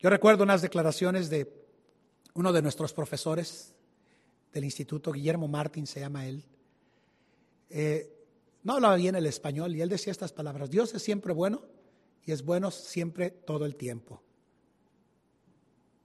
[0.00, 1.52] Yo recuerdo unas declaraciones de
[2.32, 3.74] uno de nuestros profesores
[4.50, 6.42] del instituto, Guillermo Martín se llama él.
[7.68, 8.10] Eh,
[8.62, 11.62] no hablaba bien el español y él decía estas palabras, Dios es siempre bueno
[12.24, 14.22] y es bueno siempre todo el tiempo.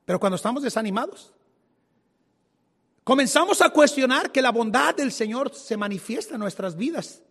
[0.04, 1.34] Pero cuando estamos desanimados,
[3.06, 7.22] comenzamos a cuestionar que la bondad del Señor se manifiesta en nuestras vidas.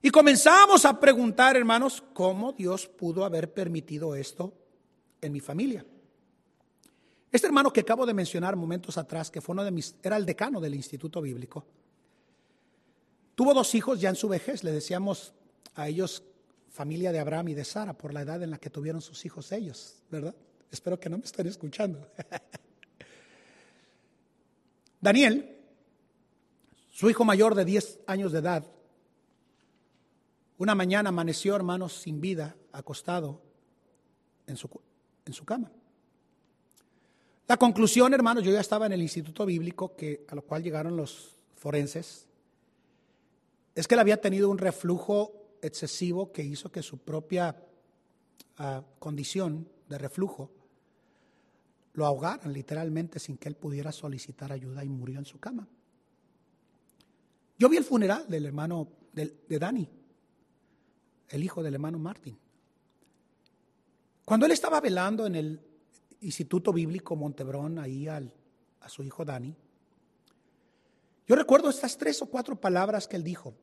[0.00, 4.63] Y comenzamos a preguntar, hermanos, cómo Dios pudo haber permitido esto
[5.24, 5.84] en mi familia.
[7.30, 10.24] Este hermano que acabo de mencionar momentos atrás, que fue uno de mis, era el
[10.24, 11.66] decano del Instituto Bíblico,
[13.34, 15.32] Tuvo dos hijos ya en su vejez, le decíamos
[15.74, 16.22] a ellos
[16.70, 19.50] familia de Abraham y de Sara por la edad en la que tuvieron sus hijos
[19.52, 20.34] ellos, ¿verdad?
[20.70, 22.08] Espero que no me estén escuchando.
[25.00, 25.56] Daniel,
[26.90, 28.64] su hijo mayor de 10 años de edad,
[30.56, 33.42] una mañana amaneció, hermanos, sin vida, acostado
[34.46, 34.70] en su,
[35.26, 35.70] en su cama.
[37.46, 40.96] La conclusión, hermanos, yo ya estaba en el instituto bíblico que, a lo cual llegaron
[40.96, 42.26] los forenses,
[43.74, 47.56] es que él había tenido un reflujo excesivo que hizo que su propia
[48.58, 50.50] ah, condición de reflujo
[51.92, 55.68] lo ahogaran literalmente sin que él pudiera solicitar ayuda y murió en su cama.
[57.58, 59.88] Yo vi el funeral del hermano de, de Dani,
[61.28, 62.38] el hijo del hermano Martín.
[64.24, 65.60] Cuando él estaba velando en el
[66.20, 68.32] Instituto Bíblico Montebrón, ahí al,
[68.80, 69.54] a su hijo Dani,
[71.26, 73.54] yo recuerdo estas tres o cuatro palabras que él dijo.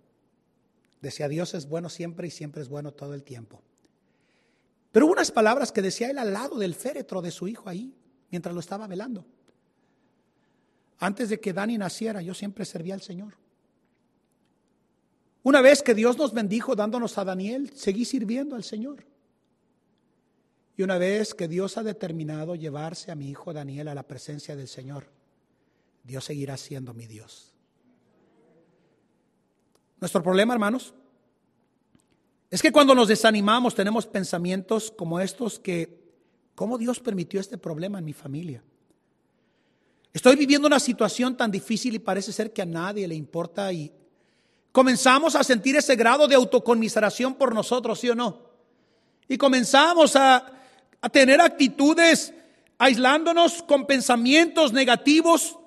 [1.01, 3.61] Decía, Dios es bueno siempre y siempre es bueno todo el tiempo.
[4.91, 7.93] Pero hubo unas palabras que decía él al lado del féretro de su hijo ahí,
[8.29, 9.25] mientras lo estaba velando.
[10.99, 13.33] Antes de que Dani naciera, yo siempre servía al Señor.
[15.43, 19.10] Una vez que Dios nos bendijo dándonos a Daniel, seguí sirviendo al Señor.
[20.83, 24.67] Una vez que Dios ha determinado llevarse a mi hijo Daniel a la presencia del
[24.67, 25.07] Señor,
[26.03, 27.53] Dios seguirá siendo mi Dios.
[29.99, 30.93] Nuestro problema, hermanos,
[32.49, 36.01] es que cuando nos desanimamos tenemos pensamientos como estos que,
[36.55, 38.63] ¿cómo Dios permitió este problema en mi familia?
[40.13, 43.91] Estoy viviendo una situación tan difícil y parece ser que a nadie le importa y
[44.71, 48.49] comenzamos a sentir ese grado de autoconmiseración por nosotros, ¿sí o no?
[49.27, 50.60] Y comenzamos a,
[51.01, 52.33] a tener actitudes
[52.77, 55.57] aislándonos con pensamientos negativos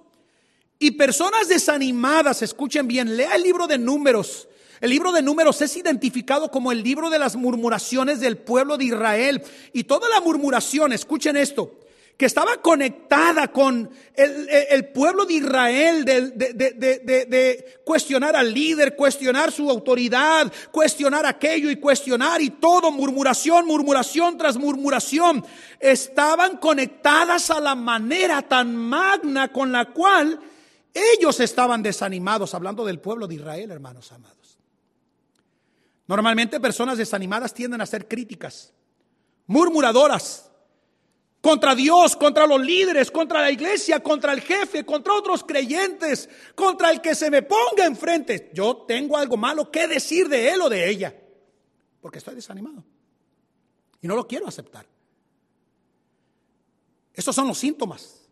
[0.78, 4.48] y personas desanimadas, escuchen bien, lea el libro de números.
[4.80, 8.86] El libro de números es identificado como el libro de las murmuraciones del pueblo de
[8.86, 9.42] Israel.
[9.72, 11.78] Y toda la murmuración, escuchen esto,
[12.16, 20.52] que estaba conectada con el, pueblo de Israel, de, cuestionar al líder, cuestionar su autoridad,
[20.70, 25.44] cuestionar aquello y cuestionar y todo, murmuración, murmuración tras murmuración,
[25.80, 30.38] estaban conectadas a la manera tan magna con la cual
[30.94, 34.58] ellos estaban desanimados, hablando del pueblo de Israel, hermanos amados.
[36.06, 38.72] Normalmente personas desanimadas tienden a ser críticas,
[39.46, 40.43] murmuradoras,
[41.44, 46.90] contra Dios, contra los líderes, contra la iglesia, contra el jefe, contra otros creyentes, contra
[46.90, 48.50] el que se me ponga enfrente.
[48.54, 51.14] Yo tengo algo malo que decir de él o de ella,
[52.00, 52.82] porque estoy desanimado
[54.00, 54.86] y no lo quiero aceptar.
[57.12, 58.26] Estos son los síntomas.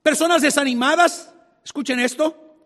[0.00, 2.56] Personas desanimadas, escuchen esto,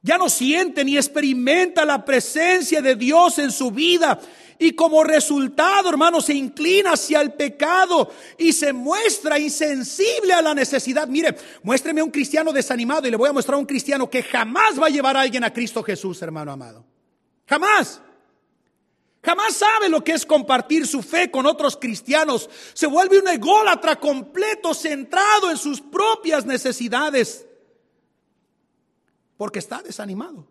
[0.00, 4.18] ya no sienten ni experimentan la presencia de Dios en su vida.
[4.58, 10.52] Y como resultado, hermano, se inclina hacia el pecado y se muestra insensible a la
[10.52, 11.06] necesidad.
[11.06, 14.86] Mire, muéstreme un cristiano desanimado y le voy a mostrar un cristiano que jamás va
[14.86, 16.84] a llevar a alguien a Cristo Jesús, hermano amado.
[17.46, 18.00] Jamás.
[19.22, 22.48] Jamás sabe lo que es compartir su fe con otros cristianos.
[22.72, 27.46] Se vuelve un ególatra completo, centrado en sus propias necesidades.
[29.36, 30.46] Porque está desanimado.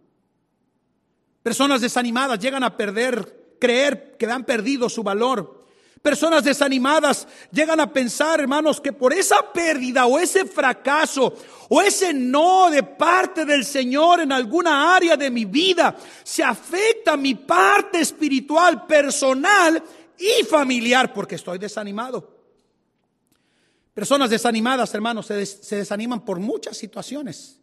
[1.43, 5.58] Personas desanimadas llegan a perder, creer que han perdido su valor.
[6.01, 11.36] Personas desanimadas llegan a pensar, hermanos, que por esa pérdida o ese fracaso
[11.70, 17.18] o ese no de parte del Señor en alguna área de mi vida se afecta
[17.18, 19.84] mi parte espiritual, personal
[20.18, 22.36] y familiar porque estoy desanimado.
[23.93, 27.60] Personas desanimadas, hermanos, se, se desaniman por muchas situaciones.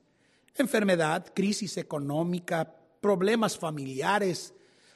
[0.56, 4.52] Enfermedad, crisis económica, problemas familiares,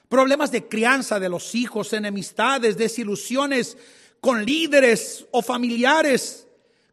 [0.09, 3.77] problemas de crianza de los hijos, enemistades, desilusiones
[4.21, 6.47] con líderes o familiares,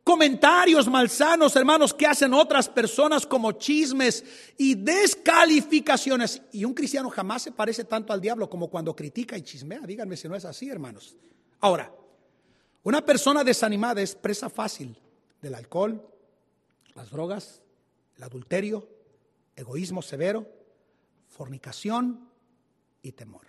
[0.03, 4.23] comentarios malsanos, hermanos, que hacen otras personas como chismes
[4.57, 6.41] y descalificaciones.
[6.51, 9.79] Y un cristiano jamás se parece tanto al diablo como cuando critica y chismea.
[9.81, 11.15] Díganme si no es así, hermanos.
[11.59, 11.91] Ahora,
[12.83, 14.95] una persona desanimada es presa fácil
[15.41, 16.07] del alcohol,
[16.93, 17.61] las drogas,
[18.17, 18.87] el adulterio,
[19.55, 20.47] egoísmo severo,
[21.27, 22.29] fornicación,
[23.05, 23.45] y temor.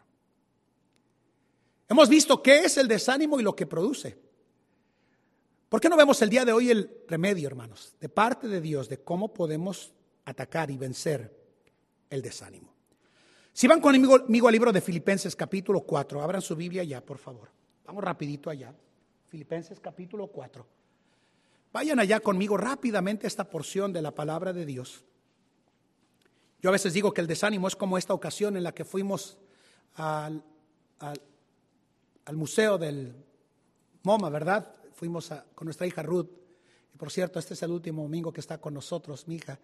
[1.89, 4.19] Hemos visto qué es el desánimo y lo que produce.
[5.69, 8.89] ¿Por qué no vemos el día de hoy el remedio, hermanos, de parte de Dios
[8.89, 9.93] de cómo podemos
[10.25, 11.35] atacar y vencer
[12.11, 12.75] el desánimo?
[13.53, 17.51] Si van conmigo, al libro de Filipenses capítulo 4, abran su Biblia ya, por favor.
[17.87, 18.75] Vamos rapidito allá.
[19.25, 20.67] Filipenses capítulo 4.
[21.73, 25.05] Vayan allá conmigo rápidamente esta porción de la palabra de Dios.
[26.61, 29.39] Yo a veces digo que el desánimo es como esta ocasión en la que fuimos
[29.97, 30.43] al,
[32.33, 33.15] museo del
[34.03, 34.75] MoMA, ¿verdad?
[34.95, 36.29] Fuimos con nuestra hija Ruth.
[36.95, 39.59] Y por cierto, este es el último domingo que está con nosotros, mi hija.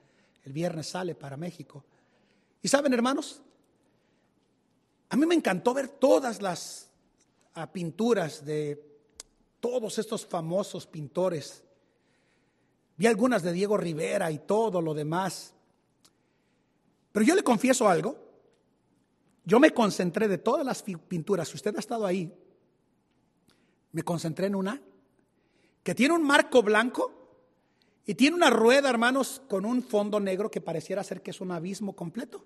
[0.44, 1.84] El viernes sale para México.
[2.60, 3.40] Y saben, hermanos,
[5.08, 6.88] a mí me encantó ver todas las
[7.54, 8.92] ah, pinturas de
[9.60, 11.62] todos estos famosos pintores.
[12.96, 15.52] Vi algunas de Diego Rivera y todo lo demás.
[17.12, 18.31] Pero yo le confieso algo.
[19.45, 22.32] Yo me concentré de todas las pinturas, si usted ha estado ahí,
[23.93, 24.80] me concentré en una
[25.82, 27.12] que tiene un marco blanco
[28.07, 31.51] y tiene una rueda, hermanos, con un fondo negro que pareciera ser que es un
[31.51, 32.45] abismo completo.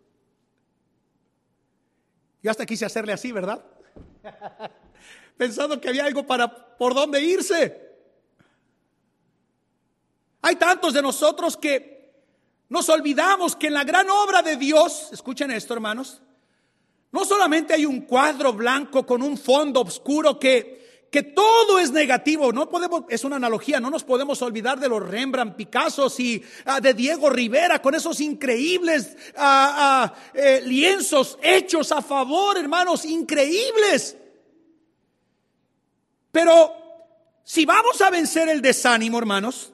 [2.43, 3.65] Yo hasta quise hacerle así, ¿verdad?
[5.37, 7.83] Pensando que había algo para por dónde irse.
[10.43, 11.97] Hay tantos de nosotros que
[12.69, 16.23] nos olvidamos que en la gran obra de Dios, escuchen esto, hermanos,
[17.13, 22.53] no solamente hay un cuadro blanco con un fondo oscuro que, que todo es negativo,
[22.53, 26.81] no podemos, es una analogía, no nos podemos olvidar de los Rembrandt, Picasso y ah,
[26.81, 34.17] de Diego Rivera con esos increíbles ah, ah, eh, lienzos hechos a favor, hermanos, increíbles.
[36.33, 36.75] Pero
[37.45, 39.73] si vamos a vencer el desánimo, hermanos,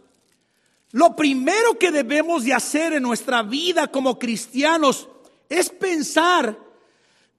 [0.92, 5.08] lo primero que debemos de hacer en nuestra vida como cristianos
[5.48, 6.56] es pensar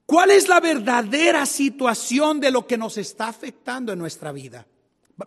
[0.06, 4.66] ¿Cuál es la verdadera situación de lo que nos está afectando en nuestra vida?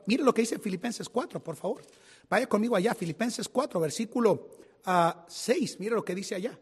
[0.06, 1.84] Mire lo que dice Filipenses 4, por favor.
[2.30, 4.50] Vaya conmigo allá, Filipenses 4, versículo
[4.84, 4.86] 6.
[4.86, 6.58] Ah, mire lo que dice allá.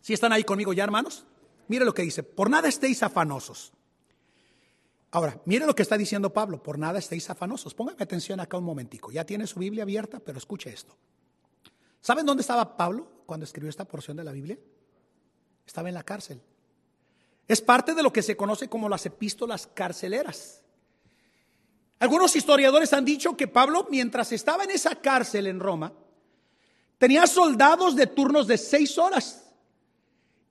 [0.00, 1.26] Si están ahí conmigo ya, hermanos?
[1.66, 2.22] Mire lo que dice.
[2.22, 3.72] Por nada estéis afanosos.
[5.10, 6.62] Ahora, mire lo que está diciendo Pablo.
[6.62, 7.74] Por nada estéis afanosos.
[7.74, 9.10] Póngame atención acá un momentico.
[9.10, 10.96] Ya tiene su Biblia abierta, pero escuche esto.
[12.00, 14.58] ¿Saben dónde estaba Pablo cuando escribió esta porción de la Biblia?
[15.68, 16.40] Estaba en la cárcel.
[17.46, 20.62] Es parte de lo que se conoce como las epístolas carceleras.
[21.98, 25.92] Algunos historiadores han dicho que Pablo, mientras estaba en esa cárcel en Roma,
[26.96, 29.52] tenía soldados de turnos de seis horas.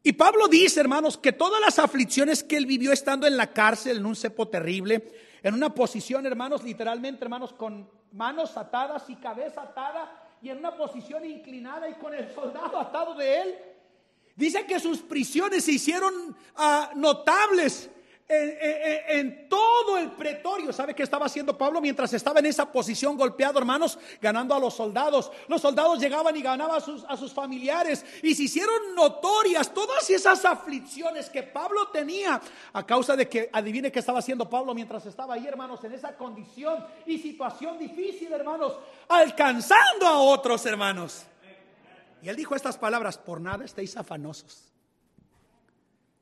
[0.04, 3.98] Y Pablo dice, hermanos, que todas las aflicciones que él vivió estando en la cárcel,
[3.98, 5.12] en un cepo terrible,
[5.42, 10.78] en una posición, hermanos, literalmente, hermanos, con manos atadas y cabeza atada, y en una
[10.78, 13.56] posición inclinada y con el soldado atado de él,
[14.38, 17.90] Dice que sus prisiones se hicieron ah, notables
[18.30, 20.74] en, todo el pretorio.
[20.74, 23.98] ¿Sabe qué estaba haciendo Pablo mientras estaba en esa posición golpeado, hermanos?
[24.22, 25.32] Ganando a los soldados.
[25.48, 30.10] Los soldados llegaban y ganaban a sus, a sus familiares y se hicieron notorias todas
[30.10, 32.42] esas aflicciones que Pablo tenía
[32.74, 36.16] a causa de que, adivine qué estaba haciendo Pablo mientras estaba ahí, hermanos, en esa
[36.16, 38.74] condición y situación difícil, hermanos,
[39.08, 41.26] alcanzando a otros hermanos.
[42.30, 44.74] Él dijo estas palabras, por nada estéis afanosos,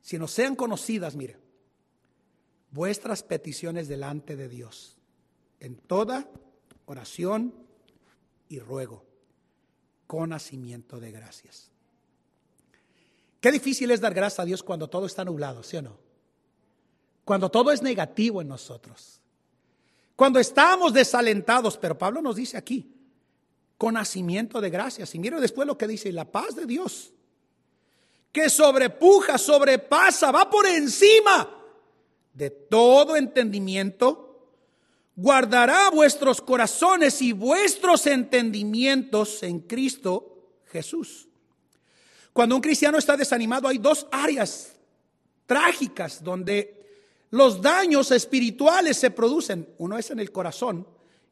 [0.01, 1.37] Si no sean conocidas, mire,
[2.69, 4.97] vuestras peticiones delante de Dios,
[5.59, 6.29] en toda
[6.85, 7.55] oración
[8.49, 9.03] y ruego,
[10.05, 11.71] con nacimiento de gracias.
[13.41, 15.97] Qué difícil es dar gracias a Dios cuando todo está nublado, ¿sí o no?
[17.23, 19.21] Cuando todo es negativo en nosotros.
[20.15, 22.94] Cuando estamos desalentados, pero Pablo nos dice aquí,
[23.77, 25.13] con nacimiento de gracias.
[25.15, 27.11] Y mire después lo que dice, la paz de Dios,
[28.31, 31.49] que sobrepuja, sobrepasa, va por encima
[32.33, 34.51] de todo entendimiento,
[35.15, 41.27] guardará vuestros corazones y vuestros entendimientos en Cristo Jesús.
[42.33, 44.73] Cuando un cristiano está desanimado hay dos áreas
[45.45, 46.85] trágicas donde
[47.31, 49.69] los daños espirituales se producen.
[49.77, 50.85] Uno es en el corazón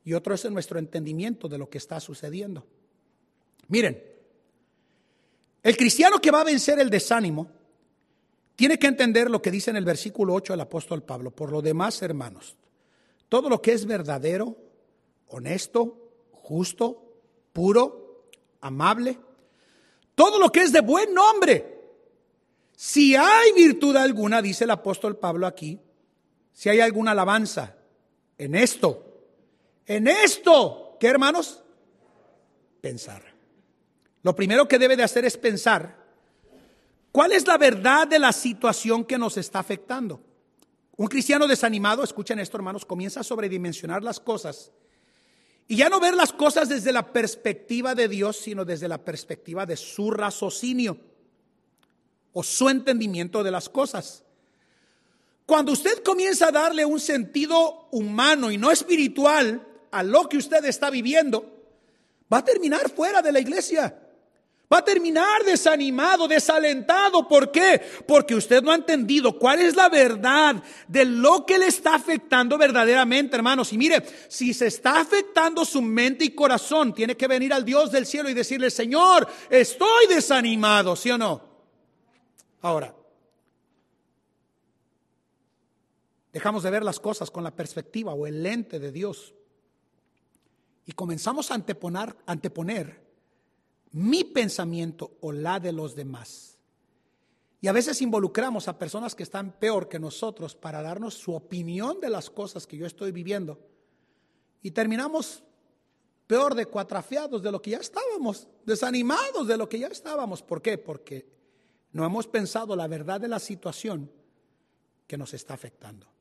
[0.04, 2.66] y otro es en nuestro entendimiento de lo que está sucediendo.
[3.68, 4.04] Miren,
[5.62, 7.48] el cristiano que va a vencer el desánimo
[8.56, 11.32] tiene que entender lo que dice en el versículo 8 el apóstol Pablo.
[11.32, 12.56] Por lo demás, hermanos,
[13.30, 14.58] todo lo que es verdadero,
[15.28, 17.22] honesto, justo,
[17.54, 18.28] puro,
[18.62, 19.18] amable,
[20.16, 21.74] todo lo que es de buen nombre,
[22.76, 25.80] si hay virtud alguna, dice el apóstol Pablo aquí,
[26.52, 27.78] si hay alguna alabanza
[28.38, 29.13] en esto,
[29.86, 31.62] en esto, ¿qué hermanos?
[32.82, 33.24] Pensar.
[34.22, 35.98] Lo primero que debe de hacer es pensar
[37.12, 40.22] cuál es la verdad de la situación que nos está afectando.
[40.96, 44.72] Un cristiano desanimado, escuchen esto hermanos, comienza a sobredimensionar las cosas
[45.68, 49.66] y ya no ver las cosas desde la perspectiva de Dios, sino desde la perspectiva
[49.66, 50.98] de su raciocinio
[52.32, 54.24] o su entendimiento de las cosas.
[55.46, 60.66] Cuando usted comienza a darle un sentido humano y no espiritual a lo que usted
[60.66, 61.46] está viviendo,
[62.32, 64.00] va a terminar fuera de la iglesia.
[64.72, 67.28] Va a terminar desanimado, desalentado.
[67.28, 67.80] ¿Por qué?
[68.08, 72.58] Porque usted no ha entendido cuál es la verdad de lo que le está afectando
[72.58, 73.72] verdaderamente, hermanos.
[73.72, 77.92] Y mire, si se está afectando su mente y corazón, tiene que venir al Dios
[77.92, 81.44] del cielo y decirle, Señor, estoy desanimado, ¿sí o no?
[82.62, 82.96] Ahora,
[86.32, 89.36] dejamos de ver las cosas con la perspectiva o el lente de Dios
[90.86, 93.04] y comenzamos a anteponer, anteponer
[93.92, 96.58] mi pensamiento o la de los demás.
[97.62, 102.02] Y a veces involucramos a personas que están peor que nosotros para darnos su opinión
[102.02, 103.58] de las cosas que yo estoy viviendo.
[104.62, 105.44] Y terminamos
[106.28, 110.42] peor de cuatrafeados de lo que ya estábamos, desanimados de lo que ya estábamos.
[110.42, 110.78] ¿Por qué?
[110.78, 111.26] Porque
[111.94, 114.12] no hemos pensado la verdad de la situación
[115.08, 116.13] que nos está afectando.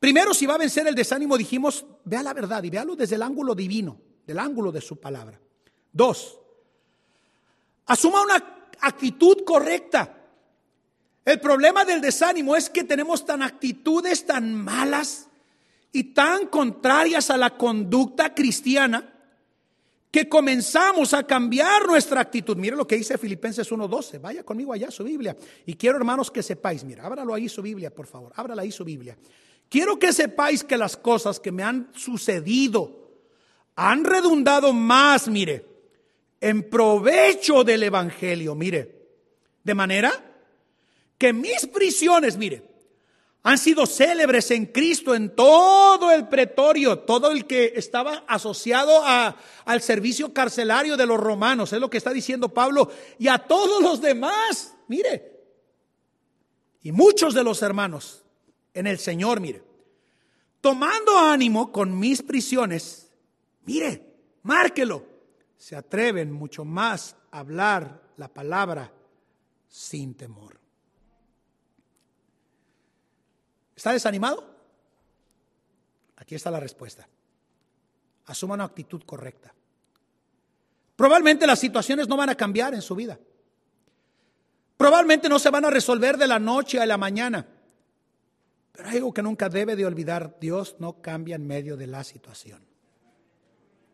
[0.00, 3.22] Primero, si va a vencer el desánimo, dijimos, vea la verdad y véalo desde el
[3.22, 5.38] ángulo divino, del ángulo de su palabra.
[5.92, 6.38] Dos,
[7.84, 10.16] asuma una actitud correcta.
[11.22, 15.28] El problema del desánimo es que tenemos tan actitudes tan malas
[15.92, 19.06] y tan contrarias a la conducta cristiana
[20.10, 22.56] que comenzamos a cambiar nuestra actitud.
[22.56, 24.18] Mire lo que dice Filipenses 1:12.
[24.18, 25.36] Vaya conmigo allá su Biblia.
[25.66, 28.32] Y quiero, hermanos, que sepáis, mira, ábralo ahí su Biblia, por favor.
[28.34, 29.16] Ábrala ahí su Biblia.
[29.70, 33.08] Quiero que sepáis que las cosas que me han sucedido
[33.76, 35.64] han redundado más, mire,
[36.40, 38.98] en provecho del Evangelio, mire.
[39.62, 40.10] De manera
[41.16, 42.68] que mis prisiones, mire,
[43.44, 49.36] han sido célebres en Cristo en todo el pretorio, todo el que estaba asociado a,
[49.64, 52.90] al servicio carcelario de los romanos, es lo que está diciendo Pablo,
[53.20, 55.38] y a todos los demás, mire,
[56.82, 58.24] y muchos de los hermanos
[58.74, 59.62] en el Señor, mire,
[60.60, 63.10] tomando ánimo con mis prisiones,
[63.64, 65.04] mire, márquelo,
[65.56, 68.92] se atreven mucho más a hablar la palabra
[69.68, 70.58] sin temor.
[73.76, 74.44] ¿Está desanimado?
[76.16, 77.08] Aquí está la respuesta.
[78.26, 79.54] Asuma una actitud correcta.
[80.96, 83.18] Probablemente las situaciones no van a cambiar en su vida.
[84.76, 87.46] Probablemente no se van a resolver de la noche a la mañana.
[88.80, 90.38] Pero hay algo que nunca debe de olvidar.
[90.40, 92.64] Dios no cambia en medio de la situación.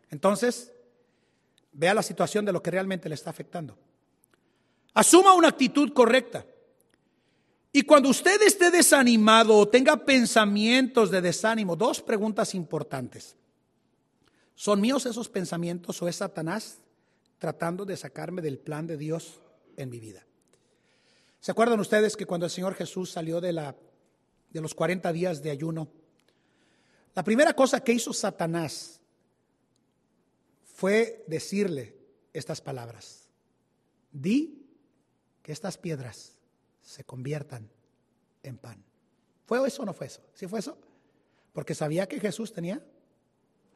[0.09, 0.71] Entonces,
[1.77, 3.77] Vea la situación de lo que realmente le está afectando.
[4.95, 6.43] Asuma una actitud correcta.
[7.71, 13.35] Y cuando usted esté desanimado o tenga pensamientos de desánimo, dos preguntas importantes.
[14.55, 16.79] ¿Son míos esos pensamientos o es Satanás
[17.37, 19.39] tratando de sacarme del plan de Dios
[19.75, 20.25] en mi vida?
[21.39, 23.75] ¿Se acuerdan ustedes que cuando el Señor Jesús salió de, la,
[24.49, 25.89] de los 40 días de ayuno,
[27.15, 28.99] la primera cosa que hizo Satanás
[30.63, 31.97] fue decirle
[32.33, 33.27] estas palabras.
[34.11, 34.65] Di
[35.41, 36.37] que estas piedras
[36.81, 37.69] se conviertan
[38.43, 38.83] en pan.
[39.45, 40.21] ¿Fue eso o no fue eso?
[40.33, 40.77] ¿Sí fue eso?
[41.53, 42.83] Porque sabía que Jesús tenía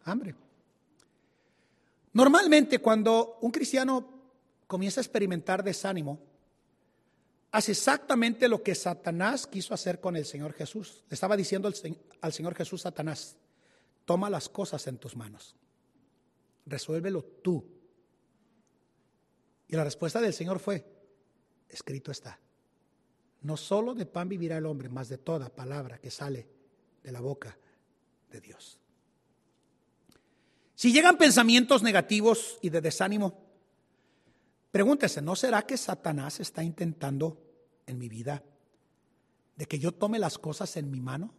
[0.03, 0.35] hambre.
[2.13, 4.07] Normalmente cuando un cristiano
[4.67, 6.19] comienza a experimentar desánimo,
[7.51, 11.03] hace exactamente lo que Satanás quiso hacer con el Señor Jesús.
[11.09, 11.71] Le estaba diciendo
[12.21, 13.35] al Señor Jesús Satanás,
[14.05, 15.55] toma las cosas en tus manos
[16.65, 17.63] resuélvelo tú.
[19.67, 20.85] Y la respuesta del Señor fue,
[21.69, 22.39] escrito está.
[23.41, 26.47] No solo de pan vivirá el hombre, más de toda palabra que sale
[27.03, 27.57] de la boca
[28.29, 28.79] de Dios.
[30.75, 33.50] Si llegan pensamientos negativos y de desánimo,
[34.71, 37.41] pregúntese, ¿no será que Satanás está intentando
[37.85, 38.43] en mi vida
[39.55, 41.33] de que yo tome las cosas en mi mano?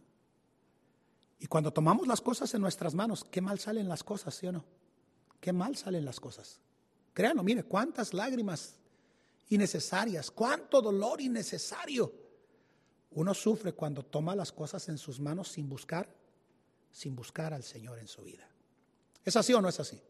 [1.39, 4.51] Y cuando tomamos las cosas en nuestras manos, qué mal salen las cosas, ¿sí o
[4.51, 4.65] no?
[5.41, 6.61] Qué mal salen las cosas.
[7.13, 8.75] Créanlo, mire, cuántas lágrimas
[9.49, 12.13] innecesarias, cuánto dolor innecesario
[13.15, 16.09] uno sufre cuando toma las cosas en sus manos sin buscar,
[16.91, 18.47] sin buscar al Señor en su vida.
[19.23, 20.01] ¿Es así o no es así?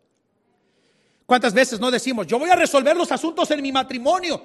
[1.33, 4.39] ¿Cuántas veces no decimos, yo voy a resolver los asuntos en mi matrimonio?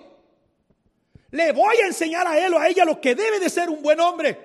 [1.33, 3.83] Le voy a enseñar a él o a ella lo que debe de ser un
[3.83, 4.39] buen hombre.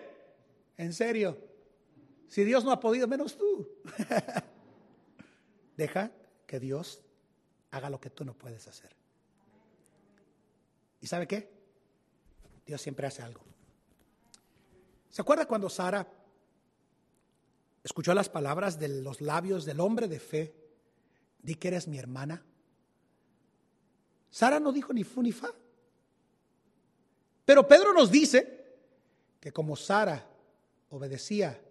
[0.75, 1.37] En serio.
[2.27, 3.65] Si Dios no ha podido, menos tú.
[5.77, 6.11] Deja
[6.45, 7.01] que Dios
[7.71, 8.93] haga lo que tú no puedes hacer.
[10.99, 11.49] ¿Y sabe qué?
[12.65, 13.39] Dios siempre hace algo.
[15.09, 16.05] ¿Se acuerda cuando Sara
[17.85, 20.62] escuchó las palabras de los labios del hombre de fe?
[21.43, 22.43] Di que eres mi hermana.
[24.31, 25.53] Sara no dijo ni fu ni fa.
[27.45, 28.63] Pero Pedro nos dice
[29.39, 30.25] que como Sara
[30.89, 31.61] obedecía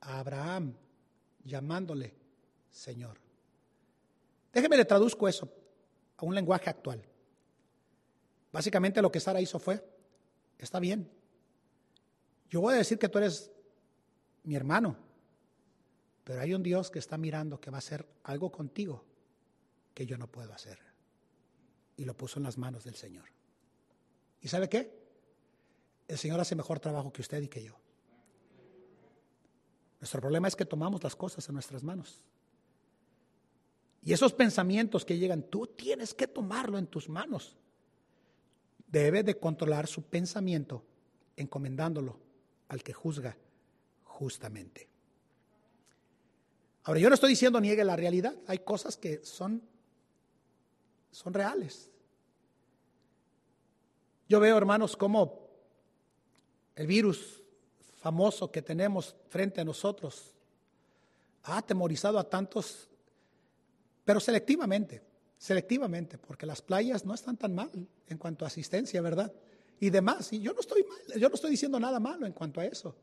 [0.00, 0.74] a Abraham
[1.44, 2.14] llamándole
[2.70, 3.18] Señor.
[4.52, 5.52] Déjeme le traduzco eso
[6.16, 7.02] a un lenguaje actual.
[8.52, 9.82] Básicamente lo que Sara hizo fue,
[10.58, 11.10] está bien,
[12.50, 13.50] yo voy a decir que tú eres
[14.44, 14.96] mi hermano,
[16.24, 19.04] pero hay un Dios que está mirando que va a hacer algo contigo
[19.94, 20.78] que yo no puedo hacer.
[21.96, 23.28] Y lo puso en las manos del Señor.
[24.40, 25.02] ¿Y sabe qué?
[26.08, 27.76] El Señor hace mejor trabajo que usted y que yo.
[30.00, 32.24] Nuestro problema es que tomamos las cosas en nuestras manos.
[34.02, 37.56] Y esos pensamientos que llegan, tú tienes que tomarlo en tus manos.
[38.88, 40.84] Debe de controlar su pensamiento
[41.36, 42.18] encomendándolo
[42.68, 43.36] al que juzga
[44.02, 44.91] justamente.
[46.84, 49.62] Ahora, yo no estoy diciendo niegue la realidad, hay cosas que son,
[51.10, 51.90] son reales.
[54.28, 55.48] Yo veo, hermanos, como
[56.74, 57.42] el virus
[58.00, 60.34] famoso que tenemos frente a nosotros
[61.44, 62.88] ha atemorizado a tantos,
[64.04, 65.02] pero selectivamente,
[65.38, 67.70] selectivamente, porque las playas no están tan mal
[68.08, 69.32] en cuanto a asistencia, ¿verdad?
[69.82, 70.32] y demás.
[70.32, 72.94] Y yo no estoy mal, yo no estoy diciendo nada malo en cuanto a eso.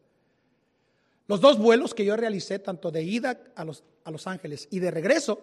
[1.30, 4.80] Los dos vuelos que yo realicé, tanto de ida a Los, a los Ángeles y
[4.80, 5.39] de regreso,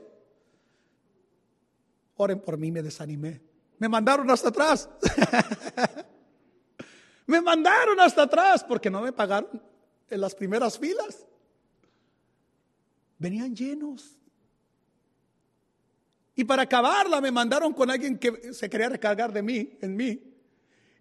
[2.16, 3.40] oren por mí, me desanimé.
[3.78, 4.90] Me mandaron hasta atrás.
[7.26, 9.62] me mandaron hasta atrás porque no me pagaron
[10.10, 11.24] en las primeras filas.
[13.16, 14.18] Venían llenos.
[16.34, 20.35] Y para acabarla me mandaron con alguien que se quería recargar de mí, en mí.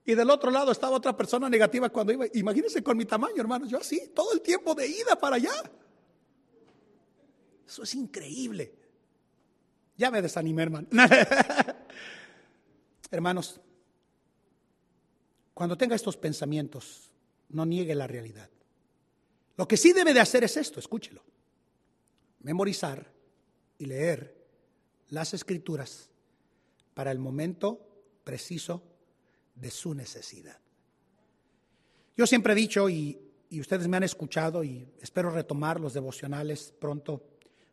[0.06, 2.26] Y del otro lado estaba otra persona negativa cuando iba.
[2.34, 5.54] Imagínense con mi tamaño, hermanos, yo así, todo el tiempo de ida para allá.
[7.68, 8.74] Eso es increíble.
[9.98, 10.88] Ya me desanimé, hermano.
[13.12, 13.60] Hermanos,
[15.54, 17.10] cuando tenga estos pensamientos,
[17.50, 18.50] no niegue la realidad.
[19.58, 21.24] Lo que sí debe de hacer es esto, escúchelo.
[22.42, 23.12] Memorizar
[23.78, 24.36] y leer
[25.10, 26.10] las escrituras
[26.94, 27.80] para el momento
[28.24, 28.84] preciso
[29.56, 30.60] de su necesidad.
[32.18, 33.20] Yo siempre he dicho, y,
[33.60, 37.24] ustedes me han escuchado, y espero retomar los devocionales pronto,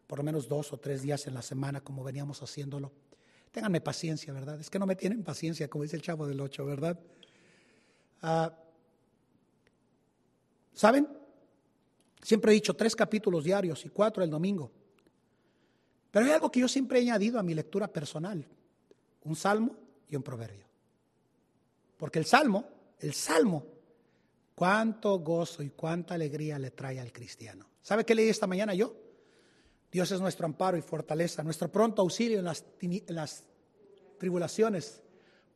[0.07, 2.93] por lo menos dos o tres días en la semana, como veníamos haciéndolo.
[3.51, 4.61] Ténganme paciencia, ¿verdad?
[4.61, 6.99] Es que no me tienen paciencia, como dice el chavo del ocho, ¿verdad?
[8.23, 8.53] Ah,
[10.73, 11.07] ¿Saben?
[12.23, 14.71] Siempre he dicho tres capítulos diarios y cuatro el domingo.
[16.11, 18.47] Pero hay algo que yo siempre he añadido a mi lectura personal,
[19.25, 19.77] un salmo
[20.09, 20.72] y un proverbio.
[22.03, 22.65] Porque el salmo,
[22.99, 23.65] el salmo,
[24.57, 27.65] cuánto gozo y cuánta alegría le trae al cristiano.
[27.81, 28.93] ¿Sabe qué leí esta mañana yo?
[29.89, 33.45] Dios es nuestro amparo y fortaleza, nuestro pronto auxilio en las, en las
[34.19, 35.01] tribulaciones.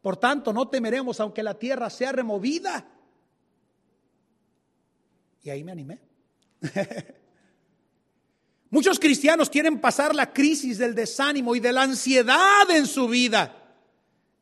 [0.00, 2.92] Por tanto, no temeremos aunque la tierra sea removida.
[5.42, 5.98] Y ahí me animé.
[8.70, 13.65] Muchos cristianos quieren pasar la crisis del desánimo y de la ansiedad en su vida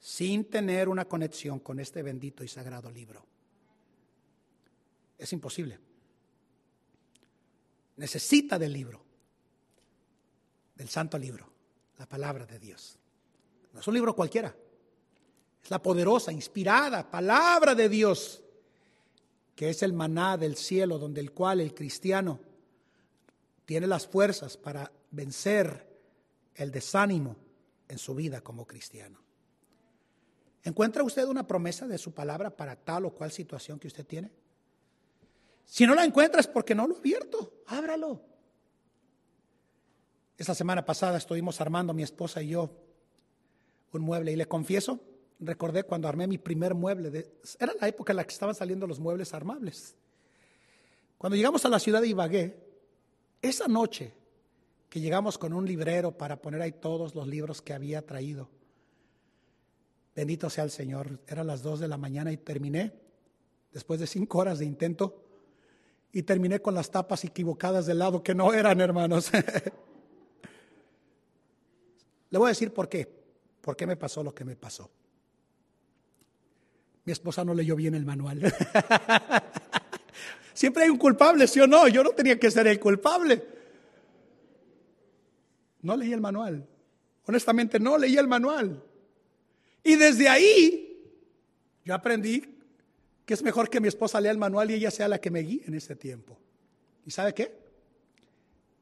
[0.05, 3.25] sin tener una conexión con este bendito y sagrado libro.
[5.17, 5.79] Es imposible.
[7.97, 9.03] Necesita del libro,
[10.75, 11.51] del santo libro,
[11.97, 12.99] la palabra de Dios.
[13.73, 14.55] No es un libro cualquiera.
[15.63, 18.43] Es la poderosa, inspirada palabra de Dios,
[19.57, 22.41] que es el maná del cielo, donde el cual el cristiano
[23.65, 25.99] tiene las fuerzas para vencer
[26.57, 27.37] el desánimo
[27.89, 29.24] en su vida como cristiano.
[30.65, 34.31] ¿Encuentra usted una promesa de su palabra para tal o cual situación que usted tiene?
[35.67, 37.53] Si no la encuentra es porque no lo ha abierto.
[37.67, 38.23] Ábralo.
[40.39, 42.71] Esta semana pasada estuvimos armando mi esposa y yo
[43.93, 44.99] un mueble y le confieso,
[45.39, 47.31] recordé cuando armé mi primer mueble.
[47.61, 49.95] Era la época en la que estaban saliendo los muebles armables.
[51.19, 52.57] Cuando llegamos a la ciudad de Ibagué,
[53.41, 54.13] esa noche
[54.89, 58.49] que llegamos con un librero para poner ahí todos los libros que había traído,
[60.15, 62.93] bendito sea el Señor, eran las dos de la mañana y terminé,
[63.73, 65.23] después de cinco horas de intento,
[66.13, 69.33] y terminé con las tapas equivocadas del lado que no eran, hermanos.
[72.31, 73.09] Le voy a decir por qué,
[73.61, 74.91] por qué me pasó lo que me pasó.
[77.05, 78.41] Mi esposa no leyó bien el manual.
[80.55, 81.89] Siempre hay un culpable, ¿sí o no?
[81.89, 83.45] Yo no tenía que ser el culpable.
[85.83, 86.67] No leí el manual.
[87.27, 88.83] Honestamente, no leí el manual.
[89.85, 90.99] Y desde ahí,
[91.85, 92.43] yo aprendí
[93.27, 95.41] que es mejor que mi esposa lea el manual y ella sea la que me
[95.41, 96.39] guíe en este tiempo.
[97.07, 97.55] ¿Y sabe qué?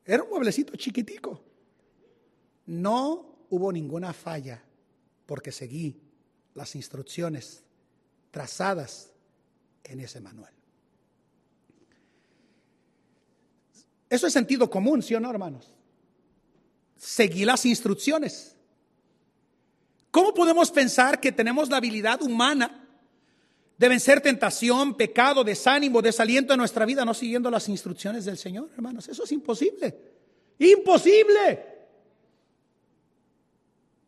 [0.04, 1.42] Era un mueblecito chiquitico.
[2.66, 4.62] No hubo ninguna falla
[5.26, 6.00] porque seguí
[6.54, 7.62] las instrucciones
[8.30, 9.10] trazadas
[9.84, 10.52] en ese manual.
[14.08, 15.72] Eso es sentido común, ¿sí o no, hermanos?
[16.96, 18.51] Seguí las instrucciones.
[20.12, 22.82] ¿Cómo podemos pensar que tenemos la habilidad humana
[23.82, 28.70] de vencer tentación, pecado, desánimo, desaliento en nuestra vida no siguiendo las instrucciones del Señor,
[28.74, 29.08] hermanos.
[29.08, 29.98] Eso es imposible.
[30.60, 31.66] Imposible.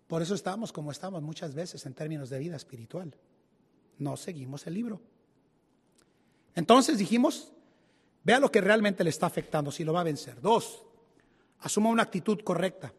[0.06, 3.16] Por eso estamos como estamos muchas veces en términos de vida espiritual.
[3.98, 5.00] No seguimos el libro.
[6.54, 7.50] Entonces dijimos,
[8.22, 10.40] vea lo que realmente le está afectando, si lo va a vencer.
[10.40, 10.84] Dos,
[11.58, 12.92] asuma una actitud correcta.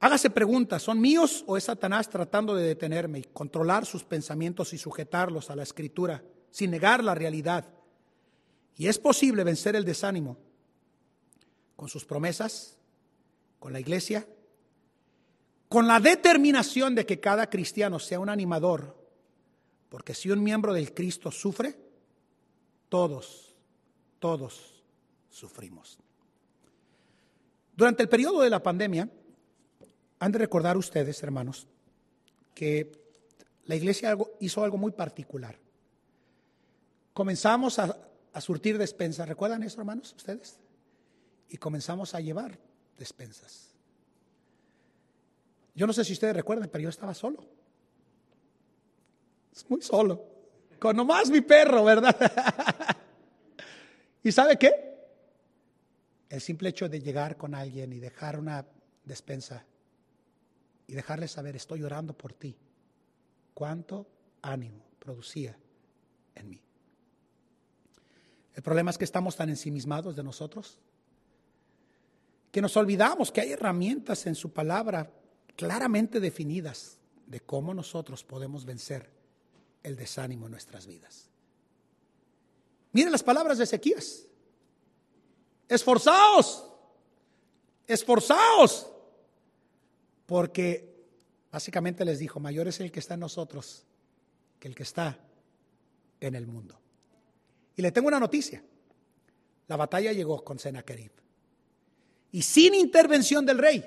[0.00, 4.78] Hágase preguntas, ¿son míos o es Satanás tratando de detenerme y controlar sus pensamientos y
[4.78, 7.68] sujetarlos a la escritura sin negar la realidad?
[8.76, 10.38] Y es posible vencer el desánimo
[11.74, 12.76] con sus promesas,
[13.58, 14.24] con la iglesia,
[15.68, 18.96] con la determinación de que cada cristiano sea un animador,
[19.88, 21.76] porque si un miembro del Cristo sufre,
[22.88, 23.56] todos,
[24.20, 24.84] todos
[25.28, 25.98] sufrimos.
[27.76, 29.10] Durante el periodo de la pandemia,
[30.18, 31.66] han de recordar ustedes, hermanos,
[32.54, 32.92] que
[33.66, 35.56] la iglesia hizo algo muy particular.
[37.12, 37.96] Comenzamos a,
[38.40, 40.58] surtir despensas, ¿recuerdan eso, hermanos, ustedes?
[41.48, 42.58] Y comenzamos a llevar
[42.96, 43.70] despensas.
[45.74, 47.44] Yo no sé si ustedes recuerdan, pero yo estaba solo.
[49.68, 50.24] Muy solo.
[50.78, 52.16] Con nomás mi perro, ¿verdad?
[54.22, 54.72] ¿Y sabe qué?
[56.28, 58.64] El simple hecho de llegar con alguien y dejar una
[59.04, 59.64] despensa
[60.88, 62.56] y dejarle saber, estoy orando por ti.
[63.54, 64.06] Cuánto
[64.42, 65.56] ánimo producía
[66.34, 66.60] en mí.
[68.54, 70.78] El problema es que estamos tan ensimismados de nosotros
[72.50, 75.12] que nos olvidamos que hay herramientas en su palabra
[75.54, 79.10] claramente definidas de cómo nosotros podemos vencer
[79.82, 81.28] el desánimo en nuestras vidas.
[82.92, 84.24] Miren las palabras de Ezequías.
[85.68, 86.64] Esforzaos,
[87.86, 88.90] esforzaos
[90.28, 91.06] porque
[91.50, 93.86] básicamente les dijo, mayor es el que está en nosotros
[94.60, 95.18] que el que está
[96.20, 96.78] en el mundo.
[97.74, 98.62] Y le tengo una noticia.
[99.68, 101.12] La batalla llegó con Sennacherib.
[102.30, 103.82] Y sin intervención del rey,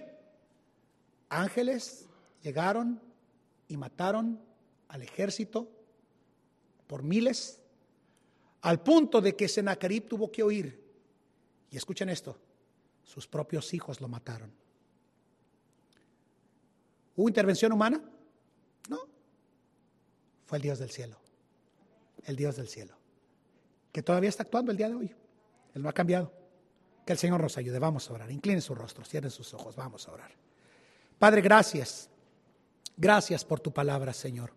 [1.30, 2.08] ángeles
[2.42, 3.00] llegaron
[3.68, 4.42] y mataron
[4.88, 5.70] al ejército
[6.88, 7.60] por miles,
[8.62, 10.84] al punto de que Sennacherib tuvo que oír.
[11.70, 12.36] Y escuchen esto,
[13.04, 14.61] sus propios hijos lo mataron.
[17.22, 18.02] ¿Hubo intervención humana?
[18.90, 19.00] No.
[20.48, 21.20] Fue el Dios del cielo.
[22.24, 22.98] El Dios del cielo.
[23.92, 25.16] Que todavía está actuando el día de hoy.
[25.76, 26.34] Él no ha cambiado.
[27.06, 27.78] Que el Señor nos ayude.
[27.78, 28.32] Vamos a orar.
[28.32, 29.76] Incline su rostro, cierren sus ojos.
[29.76, 30.32] Vamos a orar.
[31.20, 32.10] Padre, gracias.
[32.98, 34.52] Gracias por tu palabra, Señor.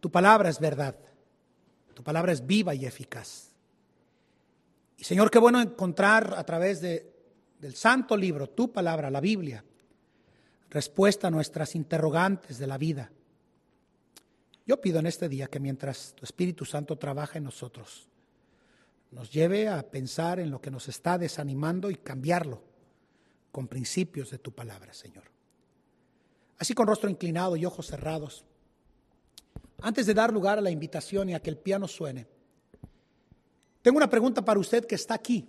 [0.00, 0.94] Tu palabra es verdad.
[1.94, 3.50] Tu palabra es viva y eficaz.
[4.98, 7.14] Y Señor, qué bueno encontrar a través de,
[7.58, 9.64] del santo libro, tu palabra, la Biblia,
[10.70, 13.10] respuesta a nuestras interrogantes de la vida.
[14.66, 18.08] Yo pido en este día que mientras tu Espíritu Santo trabaja en nosotros,
[19.12, 22.62] nos lleve a pensar en lo que nos está desanimando y cambiarlo
[23.52, 25.24] con principios de tu palabra, Señor.
[26.58, 28.44] Así con rostro inclinado y ojos cerrados,
[29.80, 32.26] antes de dar lugar a la invitación y a que el piano suene,
[33.82, 35.48] tengo una pregunta para usted que está aquí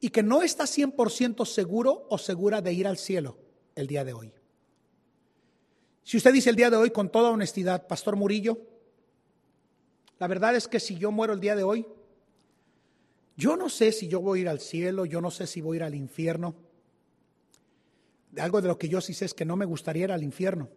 [0.00, 3.47] y que no está 100% seguro o segura de ir al cielo
[3.78, 4.32] el día de hoy.
[6.02, 8.58] Si usted dice el día de hoy con toda honestidad, Pastor Murillo,
[10.18, 11.86] la verdad es que si yo muero el día de hoy,
[13.36, 15.76] yo no sé si yo voy a ir al cielo, yo no sé si voy
[15.76, 16.56] a ir al infierno.
[18.36, 20.68] Algo de lo que yo sí sé es que no me gustaría ir al infierno.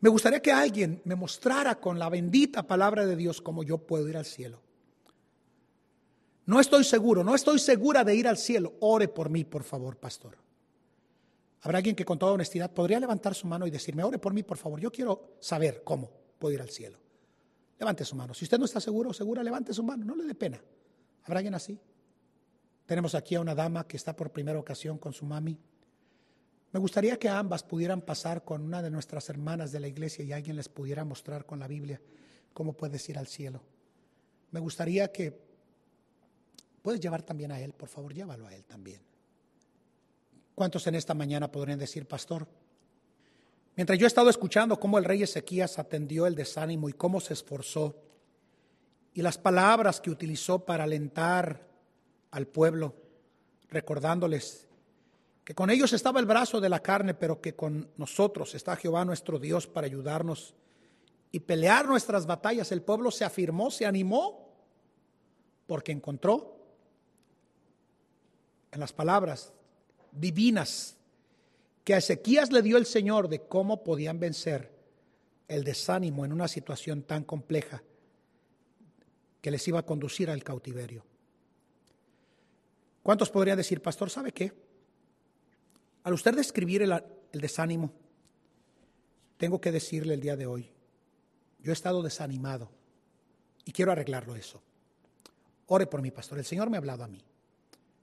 [0.00, 4.06] Me gustaría que alguien me mostrara con la bendita palabra de Dios cómo yo puedo
[4.06, 4.60] ir al cielo.
[6.44, 8.74] No estoy seguro, no estoy segura de ir al cielo.
[8.80, 10.47] Ore por mí, por favor, pastor.
[11.62, 14.42] Habrá alguien que con toda honestidad podría levantar su mano y decirme, ore por mí,
[14.42, 14.80] por favor.
[14.80, 16.98] Yo quiero saber cómo puedo ir al cielo.
[17.78, 18.34] Levante su mano.
[18.34, 20.04] Si usted no está seguro o segura, levante su mano.
[20.04, 20.60] No le dé pena.
[21.24, 21.78] ¿Habrá alguien así?
[22.86, 25.58] Tenemos aquí a una dama que está por primera ocasión con su mami.
[26.72, 30.32] Me gustaría que ambas pudieran pasar con una de nuestras hermanas de la iglesia y
[30.32, 32.00] alguien les pudiera mostrar con la Biblia
[32.52, 33.62] cómo puedes ir al cielo.
[34.50, 35.48] Me gustaría que
[36.88, 39.02] Puedes llevar también a él, por favor, llévalo a él también.
[40.58, 42.44] ¿Cuántos en esta mañana podrían decir, pastor?
[43.76, 47.34] Mientras yo he estado escuchando cómo el rey Ezequías atendió el desánimo y cómo se
[47.34, 47.94] esforzó,
[49.14, 51.64] y las palabras que utilizó para alentar
[52.32, 52.96] al pueblo,
[53.70, 54.66] recordándoles
[55.44, 59.04] que con ellos estaba el brazo de la carne, pero que con nosotros está Jehová
[59.04, 60.56] nuestro Dios para ayudarnos
[61.30, 64.56] y pelear nuestras batallas, el pueblo se afirmó, se animó,
[65.68, 66.56] porque encontró
[68.72, 69.52] en las palabras
[70.20, 70.96] divinas
[71.84, 74.70] que a Ezequías le dio el Señor de cómo podían vencer
[75.48, 77.82] el desánimo en una situación tan compleja
[79.40, 81.04] que les iba a conducir al cautiverio.
[83.02, 84.52] ¿Cuántos podrían decir, pastor, ¿sabe qué?
[86.02, 87.92] Al usted describir el, el desánimo,
[89.38, 90.70] tengo que decirle el día de hoy,
[91.60, 92.70] yo he estado desanimado
[93.64, 94.62] y quiero arreglarlo eso.
[95.66, 96.38] Ore por mí, pastor.
[96.38, 97.22] El Señor me ha hablado a mí.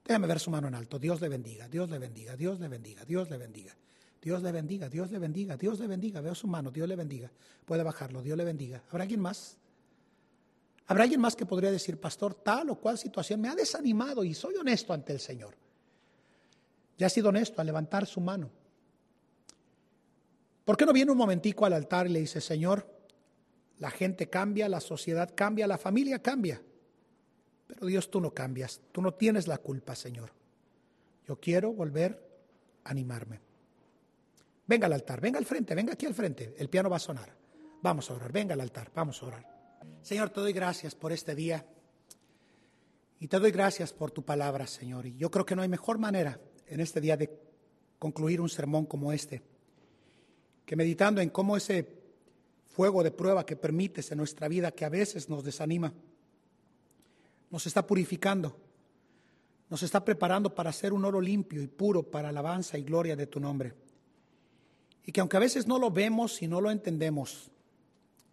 [0.06, 0.98] Déjame ver su mano en alto.
[0.98, 3.74] Dios le bendiga, Dios le bendiga, Dios le bendiga, Dios le bendiga.
[4.22, 6.20] Dios le bendiga, Dios le bendiga, Dios le bendiga.
[6.20, 7.30] Veo su mano, Dios le bendiga.
[7.64, 8.82] Puede bajarlo, Dios le bendiga.
[8.90, 9.56] ¿Habrá alguien más?
[10.86, 14.34] ¿Habrá alguien más que podría decir, pastor, tal o cual situación me ha desanimado y
[14.34, 15.56] soy honesto ante el Señor?
[16.96, 18.50] Ya ha sido honesto al levantar su mano.
[20.64, 22.88] ¿Por qué no viene un momentico al altar y le dice, Señor,
[23.78, 26.62] la gente cambia, la sociedad cambia, la familia cambia?
[27.66, 30.30] Pero Dios, tú no cambias, tú no tienes la culpa, Señor.
[31.26, 32.22] Yo quiero volver
[32.84, 33.40] a animarme.
[34.66, 36.54] Venga al altar, venga al frente, venga aquí al frente.
[36.58, 37.34] El piano va a sonar.
[37.82, 39.56] Vamos a orar, venga al altar, vamos a orar.
[40.02, 41.66] Señor, te doy gracias por este día.
[43.18, 45.06] Y te doy gracias por tu palabra, Señor.
[45.06, 47.30] Y yo creo que no hay mejor manera en este día de
[47.98, 49.42] concluir un sermón como este,
[50.64, 51.88] que meditando en cómo ese
[52.66, 55.94] fuego de prueba que permites en nuestra vida, que a veces nos desanima,
[57.50, 58.56] nos está purificando,
[59.68, 63.26] nos está preparando para ser un oro limpio y puro para alabanza y gloria de
[63.26, 63.74] tu nombre.
[65.04, 67.50] Y que aunque a veces no lo vemos y no lo entendemos,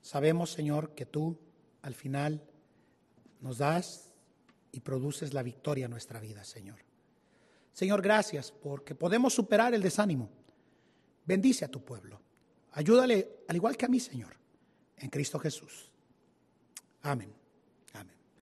[0.02, 1.38] sabemos, Señor, que tú
[1.82, 2.44] al final
[3.42, 4.12] nos das
[4.72, 6.80] y produces la victoria en nuestra vida, Señor.
[7.74, 10.30] Señor, gracias porque podemos superar el desánimo.
[11.26, 12.22] Bendice a tu pueblo.
[12.72, 14.36] Ayúdale al igual que a mí, Señor,
[14.98, 15.92] en Cristo Jesús.
[17.02, 17.43] Amén.